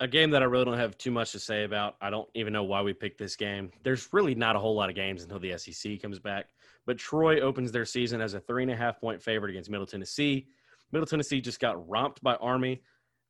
a 0.00 0.08
game 0.08 0.30
that 0.30 0.42
I 0.42 0.44
really 0.44 0.64
don't 0.64 0.78
have 0.78 0.98
too 0.98 1.10
much 1.10 1.32
to 1.32 1.38
say 1.38 1.64
about. 1.64 1.96
I 2.00 2.10
don't 2.10 2.28
even 2.34 2.52
know 2.52 2.64
why 2.64 2.82
we 2.82 2.92
picked 2.92 3.18
this 3.18 3.36
game. 3.36 3.70
There's 3.82 4.08
really 4.12 4.34
not 4.34 4.56
a 4.56 4.58
whole 4.58 4.74
lot 4.74 4.90
of 4.90 4.94
games 4.94 5.22
until 5.22 5.38
the 5.38 5.56
SEC 5.56 6.00
comes 6.02 6.18
back. 6.18 6.50
But 6.84 6.98
Troy 6.98 7.40
opens 7.40 7.72
their 7.72 7.86
season 7.86 8.20
as 8.20 8.34
a 8.34 8.40
three 8.40 8.62
and 8.62 8.70
a 8.70 8.76
half 8.76 9.00
point 9.00 9.22
favorite 9.22 9.50
against 9.50 9.70
Middle 9.70 9.86
Tennessee. 9.86 10.48
Middle 10.92 11.06
Tennessee 11.06 11.40
just 11.40 11.60
got 11.60 11.88
romped 11.88 12.22
by 12.22 12.34
Army. 12.36 12.82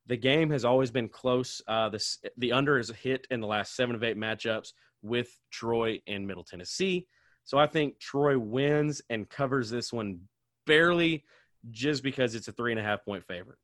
The 0.07 0.17
game 0.17 0.49
has 0.51 0.65
always 0.65 0.91
been 0.91 1.09
close. 1.09 1.61
Uh, 1.67 1.89
the, 1.89 2.03
the 2.37 2.51
under 2.51 2.77
is 2.77 2.89
a 2.89 2.93
hit 2.93 3.27
in 3.31 3.39
the 3.39 3.47
last 3.47 3.75
seven 3.75 3.95
of 3.95 4.03
eight 4.03 4.17
matchups 4.17 4.73
with 5.01 5.29
Troy 5.51 6.01
and 6.07 6.27
Middle 6.27 6.43
Tennessee. 6.43 7.07
So 7.47 7.57
I 7.57 7.65
think 7.65 7.97
Troy 7.97 8.37
wins 8.37 9.01
and 9.09 9.27
covers 9.27 9.69
this 9.69 9.93
one 9.93 10.19
barely 10.65 11.23
just 11.71 12.03
because 12.03 12.35
it's 12.35 12.49
a 12.49 12.51
three 12.51 12.73
and 12.73 12.79
a 12.79 12.83
half 12.83 13.05
point 13.05 13.23
favorite. 13.25 13.57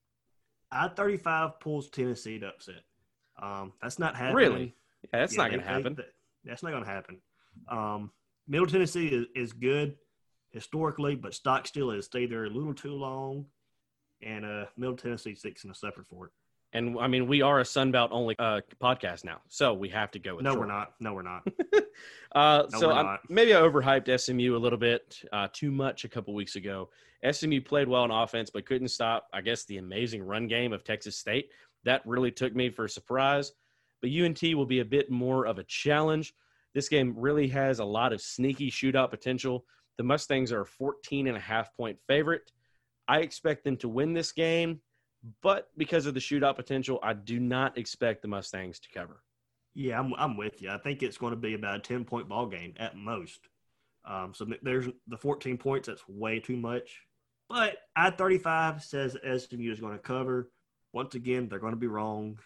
I 0.71 0.87
35 0.87 1.59
pulls 1.59 1.89
Tennessee 1.89 2.39
to 2.39 2.47
upset. 2.47 2.83
Um, 3.41 3.73
that's 3.81 3.99
not 3.99 4.15
happening. 4.15 4.35
Really? 4.37 4.75
Yeah, 5.03 5.19
that's 5.19 5.33
yeah, 5.33 5.43
not 5.43 5.49
going 5.51 5.61
to 5.61 5.67
happen. 5.67 5.97
That's 6.45 6.63
not 6.63 6.71
going 6.71 6.85
to 6.85 6.89
happen. 6.89 7.17
Um, 7.67 8.11
Middle 8.47 8.67
Tennessee 8.67 9.07
is, 9.07 9.25
is 9.35 9.51
good 9.51 9.97
historically, 10.51 11.15
but 11.15 11.33
Stockstill 11.33 11.91
has 11.91 12.05
stayed 12.05 12.31
there 12.31 12.45
a 12.45 12.49
little 12.49 12.73
too 12.73 12.93
long, 12.93 13.47
and 14.21 14.45
uh, 14.45 14.65
Middle 14.77 14.95
Tennessee 14.95 15.35
six 15.35 15.65
and 15.65 15.73
a 15.73 15.75
suffered 15.75 16.07
for 16.07 16.27
it. 16.27 16.31
And 16.71 16.97
I 16.99 17.07
mean, 17.07 17.27
we 17.27 17.41
are 17.41 17.59
a 17.59 17.63
Sunbelt 17.63 18.09
only 18.11 18.35
uh, 18.39 18.61
podcast 18.81 19.25
now, 19.25 19.41
so 19.49 19.73
we 19.73 19.89
have 19.89 20.11
to 20.11 20.19
go 20.19 20.35
with. 20.35 20.45
No, 20.45 20.53
Troy. 20.53 20.61
we're 20.61 20.67
not. 20.67 20.93
No, 21.01 21.13
we're 21.13 21.21
not. 21.21 21.45
uh, 22.34 22.63
no, 22.71 22.79
so 22.79 22.89
not. 22.89 23.19
maybe 23.29 23.53
I 23.53 23.60
overhyped 23.60 24.19
SMU 24.19 24.56
a 24.56 24.58
little 24.58 24.79
bit 24.79 25.21
uh, 25.32 25.47
too 25.53 25.71
much 25.71 26.03
a 26.03 26.10
couple 26.10 26.34
weeks 26.34 26.56
ago. 26.56 26.89
SMU 27.29 27.62
played 27.62 27.88
well 27.88 28.03
on 28.03 28.12
offense, 28.12 28.49
but 28.49 28.65
couldn't 28.65 28.89
stop. 28.89 29.27
I 29.34 29.41
guess 29.41 29.65
the 29.65 29.77
amazing 29.77 30.23
run 30.23 30.47
game 30.47 30.73
of 30.73 30.84
Texas 30.84 31.17
State 31.17 31.49
that 31.86 32.01
really 32.06 32.32
took 32.32 32.56
me 32.56 32.69
for 32.69 32.86
a 32.86 32.89
surprise. 32.89 33.51
But 34.01 34.12
UNT 34.12 34.41
will 34.41 34.65
be 34.65 34.79
a 34.79 34.86
bit 34.86 35.10
more 35.10 35.45
of 35.45 35.60
a 35.60 35.63
challenge. 35.63 36.34
This 36.73 36.89
game 36.89 37.13
really 37.17 37.47
has 37.49 37.79
a 37.79 37.86
lot 37.86 38.13
of 38.13 38.21
sneaky 38.21 38.69
shootout 38.69 39.10
potential. 39.10 39.65
The 39.97 40.03
Mustangs 40.03 40.51
are 40.51 40.62
a 40.62 40.65
14 40.65 41.27
and 41.27 41.38
a 41.38 41.39
half 41.39 41.73
point 41.75 41.97
favorite. 42.08 42.51
I 43.08 43.19
expect 43.19 43.63
them 43.63 43.77
to 43.77 43.88
win 43.88 44.13
this 44.13 44.32
game, 44.32 44.82
but 45.41 45.69
because 45.77 46.06
of 46.06 46.13
the 46.13 46.19
shootout 46.19 46.56
potential, 46.56 46.99
I 47.03 47.13
do 47.13 47.39
not 47.39 47.77
expect 47.77 48.21
the 48.21 48.27
Mustangs 48.27 48.79
to 48.79 48.89
cover. 48.89 49.21
Yeah, 49.75 49.99
I'm, 49.99 50.13
I'm 50.17 50.38
with 50.38 50.62
you. 50.62 50.69
I 50.69 50.77
think 50.77 51.01
it's 51.01 51.17
going 51.17 51.31
to 51.31 51.38
be 51.38 51.55
about 51.55 51.77
a 51.77 51.79
10 51.79 52.05
point 52.05 52.29
ball 52.29 52.45
game 52.45 52.73
at 52.77 52.95
most. 52.95 53.39
Um, 54.05 54.33
so 54.33 54.45
there's 54.62 54.88
the 55.07 55.17
14 55.17 55.57
points. 55.57 55.88
That's 55.88 56.07
way 56.07 56.39
too 56.39 56.57
much. 56.57 56.99
But 57.49 57.77
I 57.95 58.09
35 58.12 58.83
says 58.83 59.17
SMU 59.21 59.71
is 59.71 59.79
going 59.79 59.93
to 59.93 59.99
cover. 59.99 60.49
Once 60.91 61.15
again, 61.15 61.47
they're 61.47 61.59
going 61.59 61.73
to 61.73 61.79
be 61.79 61.88
wrong. 61.88 62.38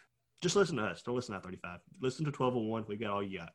Just 0.42 0.56
listen 0.56 0.78
to 0.78 0.84
us. 0.84 1.02
Don't 1.02 1.16
listen 1.16 1.36
to 1.36 1.42
35. 1.42 1.80
Listen 2.02 2.26
to 2.26 2.32
1201. 2.32 2.86
We 2.88 2.96
got 2.96 3.12
all 3.12 3.24
you 3.24 3.40
got. 3.40 3.50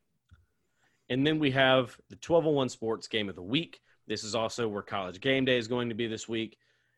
And 1.09 1.27
then 1.27 1.39
we 1.39 1.51
have 1.53 1.97
the 2.09 2.17
1201 2.17 2.69
Sports 2.71 3.07
Game 3.07 3.29
of 3.29 3.35
the 3.35 3.43
Week. 3.43 3.81
This 4.07 4.25
is 4.25 4.35
also 4.35 4.69
where 4.69 4.83
College 4.83 5.21
Game 5.21 5.45
Day 5.45 5.59
is 5.59 5.69
going 5.69 5.89
to 5.89 5.95
be 5.95 6.07
this 6.07 6.29
week. 6.29 6.57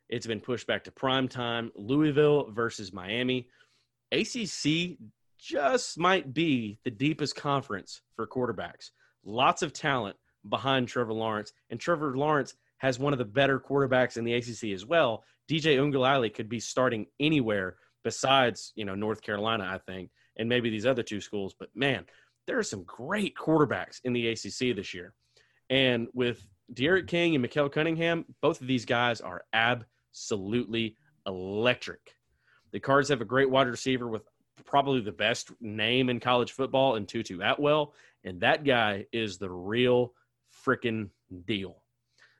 It's 0.09 0.27
been 0.27 0.41
pushed 0.41 0.67
back 0.67 0.85
to 0.85 0.93
prime 0.93 1.29
time. 1.29 1.71
Louisville 1.75 2.51
versus 2.51 2.93
Miami. 2.93 3.49
ACC 4.13 4.97
just 5.45 5.99
might 5.99 6.33
be 6.33 6.79
the 6.85 6.91
deepest 6.91 7.37
conference 7.37 8.01
for 8.17 8.27
quarterbacks. 8.27 8.91
Lots 9.25 9.61
of 9.63 9.75
talent 9.75 10.17
behind 10.49 10.89
Trevor 10.89 11.13
Lawrence, 11.13 11.53
and 11.69 11.79
Trevor 11.79 12.17
Lawrence 12.17 12.55
has 12.79 12.99
one 12.99 13.13
of 13.13 13.19
the 13.19 13.25
better 13.27 13.61
quarterbacks 13.61 14.17
in 14.17 14.25
the 14.25 14.35
ACC 14.35 14.73
as 14.73 14.87
well. 14.87 15.23
DJ 15.49 15.77
Uiagalelei 15.77 16.33
could 16.33 16.49
be 16.49 16.61
starting 16.61 17.07
anywhere 17.21 17.77
besides, 18.05 18.73
you 18.75 18.87
know, 18.87 18.95
North 18.95 19.21
Carolina, 19.21 19.65
I 19.71 19.79
think, 19.79 20.11
and 20.39 20.49
maybe 20.49 20.71
these 20.71 20.87
other 20.87 21.03
two 21.03 21.21
schools. 21.21 21.55
But 21.59 21.69
man, 21.75 22.07
there 22.47 22.59
are 22.59 22.63
some 22.63 22.83
great 22.85 23.35
quarterbacks 23.37 24.01
in 24.05 24.15
the 24.15 24.29
ACC 24.29 24.75
this 24.75 24.95
year. 24.95 25.13
And 25.69 26.09
with 26.15 26.47
D'Eriq 26.73 27.07
King 27.07 27.35
and 27.35 27.43
Malik 27.43 27.73
Cunningham, 27.73 28.25
both 28.41 28.63
of 28.63 28.67
these 28.67 28.87
guys 28.87 29.21
are 29.21 29.45
absolutely 29.53 30.97
electric. 31.27 32.17
The 32.73 32.81
Cards 32.81 33.11
have 33.11 33.21
a 33.21 33.27
great 33.27 33.51
wide 33.51 33.69
receiver 33.69 34.09
with 34.09 34.23
probably 34.65 35.01
the 35.01 35.13
best 35.13 35.51
name 35.61 36.09
in 36.09 36.21
college 36.21 36.53
football 36.53 36.97
in 36.97 37.07
Tutu 37.07 37.41
Atwell, 37.41 37.95
and 38.23 38.41
that 38.41 38.65
guy 38.65 39.07
is 39.13 39.39
the 39.39 39.51
real 39.51 40.13
freaking 40.65 41.11
deal. 41.47 41.77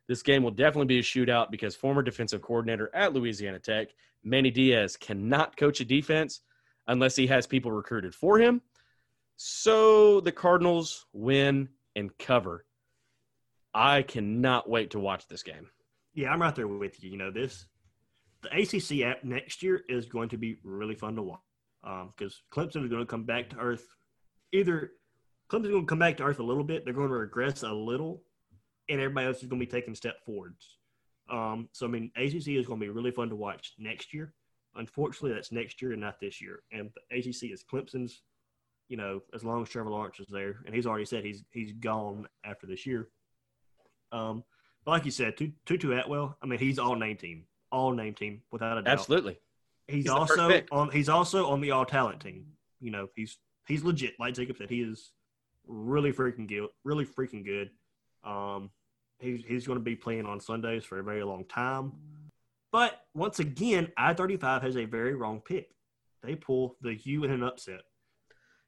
This 0.07 0.23
game 0.23 0.43
will 0.43 0.51
definitely 0.51 0.87
be 0.87 0.99
a 0.99 1.03
shootout 1.03 1.51
because 1.51 1.75
former 1.75 2.03
defensive 2.03 2.43
coordinator 2.43 2.91
at 2.95 3.13
Louisiana 3.13 3.59
Tech, 3.59 3.89
Manny 4.23 4.51
Diaz, 4.51 4.97
cannot 4.97 5.57
coach 5.57 5.81
a 5.81 5.85
defense 5.85 6.41
unless 6.87 7.17
he 7.17 7.27
has 7.27 7.47
people 7.47 7.73
recruited 7.73 8.15
for 8.15 8.39
him. 8.39 8.61
So 9.37 10.21
the 10.21 10.33
Cardinals 10.33 11.07
win 11.13 11.71
and 11.97 12.17
cover. 12.19 12.67
I 13.73 14.03
cannot 14.03 14.69
wait 14.69 14.91
to 14.91 15.01
watch 15.01 15.27
this 15.27 15.43
game. 15.43 15.69
Yeah, 16.13 16.33
I'm 16.33 16.43
right 16.43 16.55
there 16.55 16.69
with 16.69 17.03
you. 17.03 17.11
You 17.11 17.17
know, 17.17 17.31
this 17.31 17.67
the 18.43 18.51
ACC 18.51 19.07
app 19.07 19.25
next 19.25 19.63
year 19.63 19.83
is 19.89 20.07
going 20.07 20.29
to 20.29 20.37
be 20.37 20.59
really 20.63 20.95
fun 20.95 21.17
to 21.17 21.23
watch 21.23 21.41
because 21.85 22.41
um, 22.53 22.65
Clemson 22.65 22.85
is 22.85 22.91
going 22.91 23.03
to 23.03 23.07
come 23.07 23.25
back 23.25 23.51
to 23.51 23.59
earth. 23.59 23.87
Either 24.53 24.93
Clemson 25.51 25.67
is 25.67 25.71
going 25.71 25.83
to 25.83 25.89
come 25.89 25.99
back 25.99 26.17
to 26.17 26.25
earth 26.25 26.39
a 26.39 26.45
little 26.45 26.65
bit, 26.65 26.85
they're 26.85 26.95
going 26.95 27.09
to 27.09 27.15
regress 27.15 27.63
a 27.63 27.73
little, 27.73 28.23
and 28.89 29.01
everybody 29.01 29.27
else 29.27 29.39
is 29.39 29.49
going 29.49 29.61
to 29.61 29.67
be 29.67 29.71
taking 29.71 29.95
step 29.95 30.17
forwards. 30.25 30.79
Um, 31.31 31.69
so 31.73 31.87
I 31.87 31.91
mean, 31.91 32.11
ACC 32.17 32.49
is 32.49 32.67
going 32.67 32.81
to 32.81 32.87
be 32.87 32.91
really 32.91 33.11
fun 33.11 33.29
to 33.31 33.37
watch 33.37 33.73
next 33.79 34.13
year. 34.15 34.35
Unfortunately, 34.77 35.33
that's 35.33 35.53
next 35.53 35.81
year 35.81 35.93
and 35.93 36.01
not 36.01 36.21
this 36.21 36.41
year. 36.41 36.61
And 36.73 36.91
the 37.11 37.19
ACC 37.19 37.53
is 37.53 37.65
Clemson's. 37.65 38.23
You 38.89 38.99
know, 38.99 39.23
as 39.33 39.43
long 39.43 39.63
as 39.63 39.71
Trevor 39.71 39.89
Lawrence 39.89 40.21
is 40.21 40.29
there, 40.31 40.57
and 40.67 40.75
he's 40.75 40.87
already 40.87 41.07
said 41.07 41.25
he's 41.25 41.43
he's 41.51 41.73
gone 41.73 42.29
after 42.45 42.67
this 42.67 42.85
year. 42.85 43.09
Um, 44.13 44.45
but 44.85 44.91
like 44.91 45.05
you 45.07 45.11
said, 45.11 45.39
Tutu 45.39 45.93
Atwell. 45.93 46.37
I 46.43 46.47
mean, 46.47 46.59
he's 46.59 46.79
all 46.79 46.95
name 46.95 47.17
team, 47.17 47.47
all 47.73 47.93
name 47.93 48.13
team 48.13 48.43
without 48.53 48.77
a 48.77 48.83
doubt. 48.83 48.93
Absolutely. 48.93 49.39
He's, 49.87 50.05
he's 50.05 50.09
also 50.09 50.63
on. 50.73 50.91
He's 50.91 51.09
also 51.09 51.47
on 51.49 51.61
the 51.61 51.71
all 51.73 51.85
talent 51.85 52.21
team. 52.21 52.47
You 52.81 52.91
know, 52.91 53.09
he's 53.15 53.39
he's 53.67 53.85
legit. 53.85 54.15
Like 54.19 54.35
Jacob 54.35 54.57
said, 54.57 54.71
he 54.71 54.81
is 54.81 55.13
really 55.67 56.13
freaking 56.13 56.49
good. 56.49 56.69
Really 56.85 57.05
freaking 57.07 57.45
good. 57.45 57.71
Um, 58.25 58.71
he's 59.19 59.45
he's 59.47 59.67
going 59.67 59.79
to 59.79 59.85
be 59.85 59.97
playing 59.97 60.27
on 60.27 60.41
Sundays 60.41 60.85
for 60.85 60.99
a 60.99 61.05
very 61.05 61.23
long 61.23 61.45
time. 61.45 61.93
But 62.73 63.01
once 63.15 63.39
again, 63.41 63.93
I 63.97 64.15
thirty 64.15 64.37
five 64.37 64.63
has 64.63 64.77
a 64.77 64.85
very 64.85 65.15
wrong 65.15 65.43
pick. 65.47 65.71
They 66.23 66.35
pull 66.35 66.77
the 66.81 66.95
U 66.95 67.25
in 67.25 67.31
an 67.31 67.43
upset. 67.43 67.83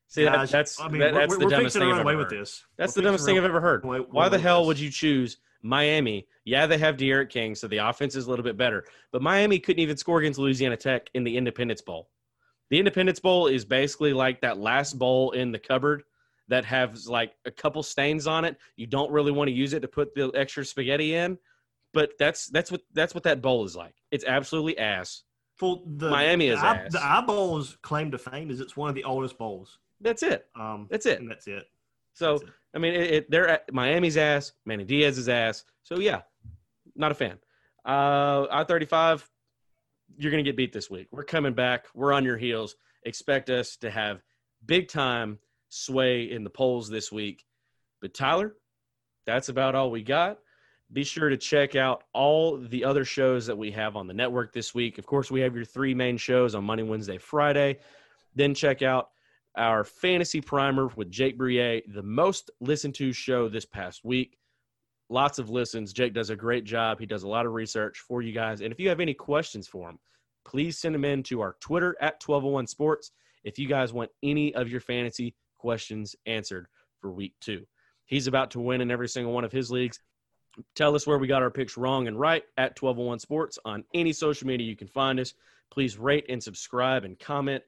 See, 0.09 0.25
Guys, 0.25 0.51
that's 0.51 0.81
I 0.81 0.89
mean, 0.89 1.01
that, 1.01 1.15
that's 1.15 1.37
the 1.37 1.45
we're 1.45 1.51
dumbest 1.51 1.77
thing 1.77 1.91
I've 1.91 2.07
ever 2.07 2.19
heard. 2.19 2.31
This. 2.31 2.65
That's 2.77 2.97
we're 2.97 3.03
the 3.03 3.07
dumbest 3.07 3.27
thing 3.27 3.39
I've 3.39 3.45
ever 3.45 3.61
heard. 3.61 3.85
Why 3.85 4.29
the 4.29 4.39
hell 4.39 4.67
would 4.67 4.79
you 4.79 4.91
choose 4.91 5.39
Miami? 5.63 6.27
Yeah, 6.45 6.67
they 6.67 6.79
have 6.79 6.97
D'Eriq 6.97 7.29
King, 7.29 7.55
so 7.55 7.67
the 7.67 7.79
offense 7.79 8.15
is 8.15 8.27
a 8.27 8.31
little 8.31 8.45
bit 8.45 8.57
better. 8.57 8.85
But 9.11 9.23
Miami 9.23 9.59
couldn't 9.59 9.81
even 9.81 9.97
score 9.97 10.21
against 10.21 10.39
Louisiana 10.39 10.77
Tech 10.77 11.11
in 11.15 11.25
the 11.25 11.37
Independence 11.37 11.83
Bowl. 11.83 12.09
The 12.71 12.79
Independence 12.79 13.21
Bowl 13.21 13.47
is 13.49 13.65
basically 13.65 14.13
like 14.13 14.41
that 14.41 14.59
last 14.59 14.99
bowl 14.99 15.33
in 15.33 15.53
the 15.53 15.59
cupboard 15.59 16.05
that 16.49 16.65
has 16.65 17.09
like 17.09 17.33
a 17.45 17.51
couple 17.51 17.83
stains 17.83 18.27
on 18.27 18.45
it. 18.45 18.57
You 18.77 18.87
don't 18.87 19.11
really 19.11 19.33
want 19.33 19.49
to 19.49 19.55
use 19.55 19.73
it 19.73 19.81
to 19.81 19.89
put 19.89 20.15
the 20.15 20.31
extra 20.35 20.65
spaghetti 20.65 21.15
in, 21.15 21.39
but 21.93 22.13
that's 22.19 22.47
that's 22.49 22.71
what 22.71 22.83
that's 22.93 23.15
what 23.15 23.25
that 23.25 23.43
bowl 23.43 23.65
is 23.65 23.77
like. 23.77 23.95
It's 24.11 24.25
absolutely 24.25 24.79
ass. 24.79 25.23
Well, 25.61 25.83
the, 25.87 26.11
Miami 26.11 26.49
is 26.49 26.61
the, 26.61 26.67
ass. 26.67 26.93
The 26.93 27.05
eyeball's 27.05 27.79
claim 27.83 28.11
to 28.11 28.19
fame 28.19 28.51
is 28.51 28.61
it's 28.61 28.77
one 28.77 28.89
of 28.89 28.95
the 28.95 29.05
oldest 29.05 29.39
bowls. 29.39 29.79
That's 30.01 30.23
it. 30.23 30.47
Um, 30.55 30.87
that's 30.91 31.07
it. 31.07 31.21
And 31.21 31.31
that's 31.31 31.47
it. 31.47 31.65
So 32.15 32.33
that's 32.33 32.43
it. 32.43 32.49
I 32.75 32.79
mean, 32.79 32.95
it, 32.95 33.11
it, 33.11 33.31
they're 33.31 33.49
at 33.49 33.73
Miami's 33.73 34.17
ass, 34.17 34.53
Manny 34.65 34.85
Diaz's 34.85 35.29
ass. 35.29 35.65
So 35.83 35.99
yeah, 35.99 36.23
not 36.95 37.11
a 37.11 37.15
fan. 37.15 37.39
Uh, 37.85 38.47
I 38.51 38.65
thirty 38.65 38.87
five. 38.87 39.29
You're 40.19 40.31
gonna 40.31 40.43
get 40.43 40.57
beat 40.57 40.73
this 40.73 40.91
week. 40.91 41.09
We're 41.11 41.25
coming 41.25 41.55
back. 41.55 41.87
We're 41.95 42.13
on 42.13 42.25
your 42.25 42.37
heels. 42.37 42.77
Expect 43.05 43.51
us 43.51 43.77
to 43.79 43.91
have 43.91 44.23
big 44.67 44.89
time 44.89 45.39
sway 45.69 46.31
in 46.31 46.45
the 46.45 46.51
polls 46.51 46.89
this 46.89 47.11
week. 47.11 47.45
But 48.01 48.15
Tyler, 48.15 48.55
that's 49.25 49.49
about 49.49 49.75
all 49.75 49.91
we 49.91 50.03
got. 50.03 50.39
Be 50.93 51.03
sure 51.03 51.29
to 51.29 51.37
check 51.37 51.75
out 51.75 52.05
all 52.13 52.59
the 52.59 52.85
other 52.85 53.05
shows 53.05 53.47
that 53.47 53.59
we 53.59 53.73
have 53.73 53.97
on 53.97 54.07
the 54.07 54.15
network 54.15 54.53
this 54.53 54.75
week. 54.75 54.99
Of 54.99 55.07
course, 55.07 55.31
we 55.31 55.41
have 55.41 55.57
your 55.57 55.65
three 55.65 55.95
main 55.95 56.17
shows 56.17 56.55
on 56.55 56.65
Monday, 56.65 56.85
Wednesday, 56.85 57.19
Friday. 57.19 57.79
Then 58.37 58.55
check 58.55 58.83
out 58.83 59.11
our 59.57 59.85
fantasy 59.85 60.41
primer 60.41 60.89
with 60.97 61.11
Jake 61.11 61.39
Brouillet, 61.39 61.83
the 61.93 62.03
most 62.03 62.51
listened 62.61 62.95
to 62.97 63.13
show 63.13 63.49
this 63.49 63.65
past 63.65 64.05
week. 64.05 64.39
Lots 65.09 65.39
of 65.39 65.51
listens. 65.51 65.93
Jake 65.93 66.13
does 66.13 66.31
a 66.31 66.37
great 66.37 66.65
job. 66.65 66.99
He 66.99 67.07
does 67.07 67.23
a 67.23 67.29
lot 67.29 67.47
of 67.47 67.53
research 67.53 67.99
for 68.01 68.23
you 68.23 68.33
guys. 68.33 68.61
And 68.61 68.73
if 68.73 68.81
you 68.81 68.89
have 68.89 69.01
any 69.01 69.15
questions 69.15 69.69
for 69.69 69.89
him, 69.89 69.99
please 70.45 70.79
send 70.79 70.95
them 70.95 71.05
in 71.05 71.23
to 71.25 71.41
our 71.41 71.57
Twitter 71.61 71.97
at 72.01 72.23
1201 72.25 72.67
Sports 72.67 73.13
if 73.45 73.59
you 73.59 73.69
guys 73.69 73.93
want 73.93 74.11
any 74.23 74.55
of 74.55 74.69
your 74.69 74.81
fantasy 74.81 75.35
questions 75.57 76.17
answered 76.27 76.67
for 77.01 77.11
week 77.11 77.35
two. 77.41 77.67
He's 78.05 78.27
about 78.27 78.51
to 78.53 78.61
win 78.61 78.81
in 78.81 78.91
every 78.91 79.09
single 79.09 79.33
one 79.33 79.45
of 79.45 79.53
his 79.53 79.71
leagues. 79.71 80.01
Tell 80.75 80.95
us 80.95 81.07
where 81.07 81.19
we 81.19 81.27
got 81.27 81.43
our 81.43 81.51
picks 81.51 81.77
wrong 81.77 82.09
and 82.09 82.19
right 82.19 82.43
at 82.57 82.81
1201 82.81 83.21
Sports 83.21 83.59
on 83.65 83.85
any 83.95 84.13
social 84.13 84.47
media 84.47 84.67
you 84.67 84.77
can 84.77 84.89
find 84.89 85.21
us. 85.21 85.35
Please 85.71 85.99
rate 85.99 86.27
and 86.29 86.43
subscribe 86.43 87.05
and 87.05 87.19
comment 87.19 87.63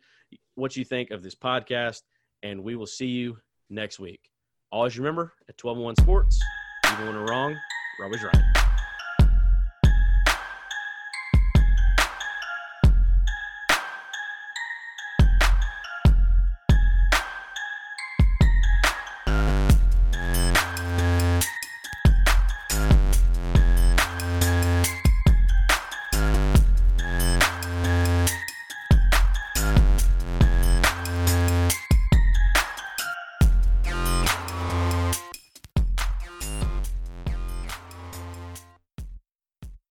what 0.55 0.77
you 0.77 0.85
think 0.85 1.11
of 1.11 1.23
this 1.23 1.35
podcast, 1.35 2.03
and 2.43 2.63
we 2.63 2.77
will 2.77 2.87
see 2.87 3.07
you 3.07 3.39
next 3.71 3.99
week. 3.99 4.21
Always 4.71 4.99
remember 4.99 5.33
at 5.49 5.63
1201 5.63 5.97
Sports, 5.97 6.41
even 6.93 7.07
when 7.07 7.15
we're 7.17 7.31
wrong, 7.31 7.57
we're 7.99 8.07
always 8.07 8.23
right. 8.23 8.58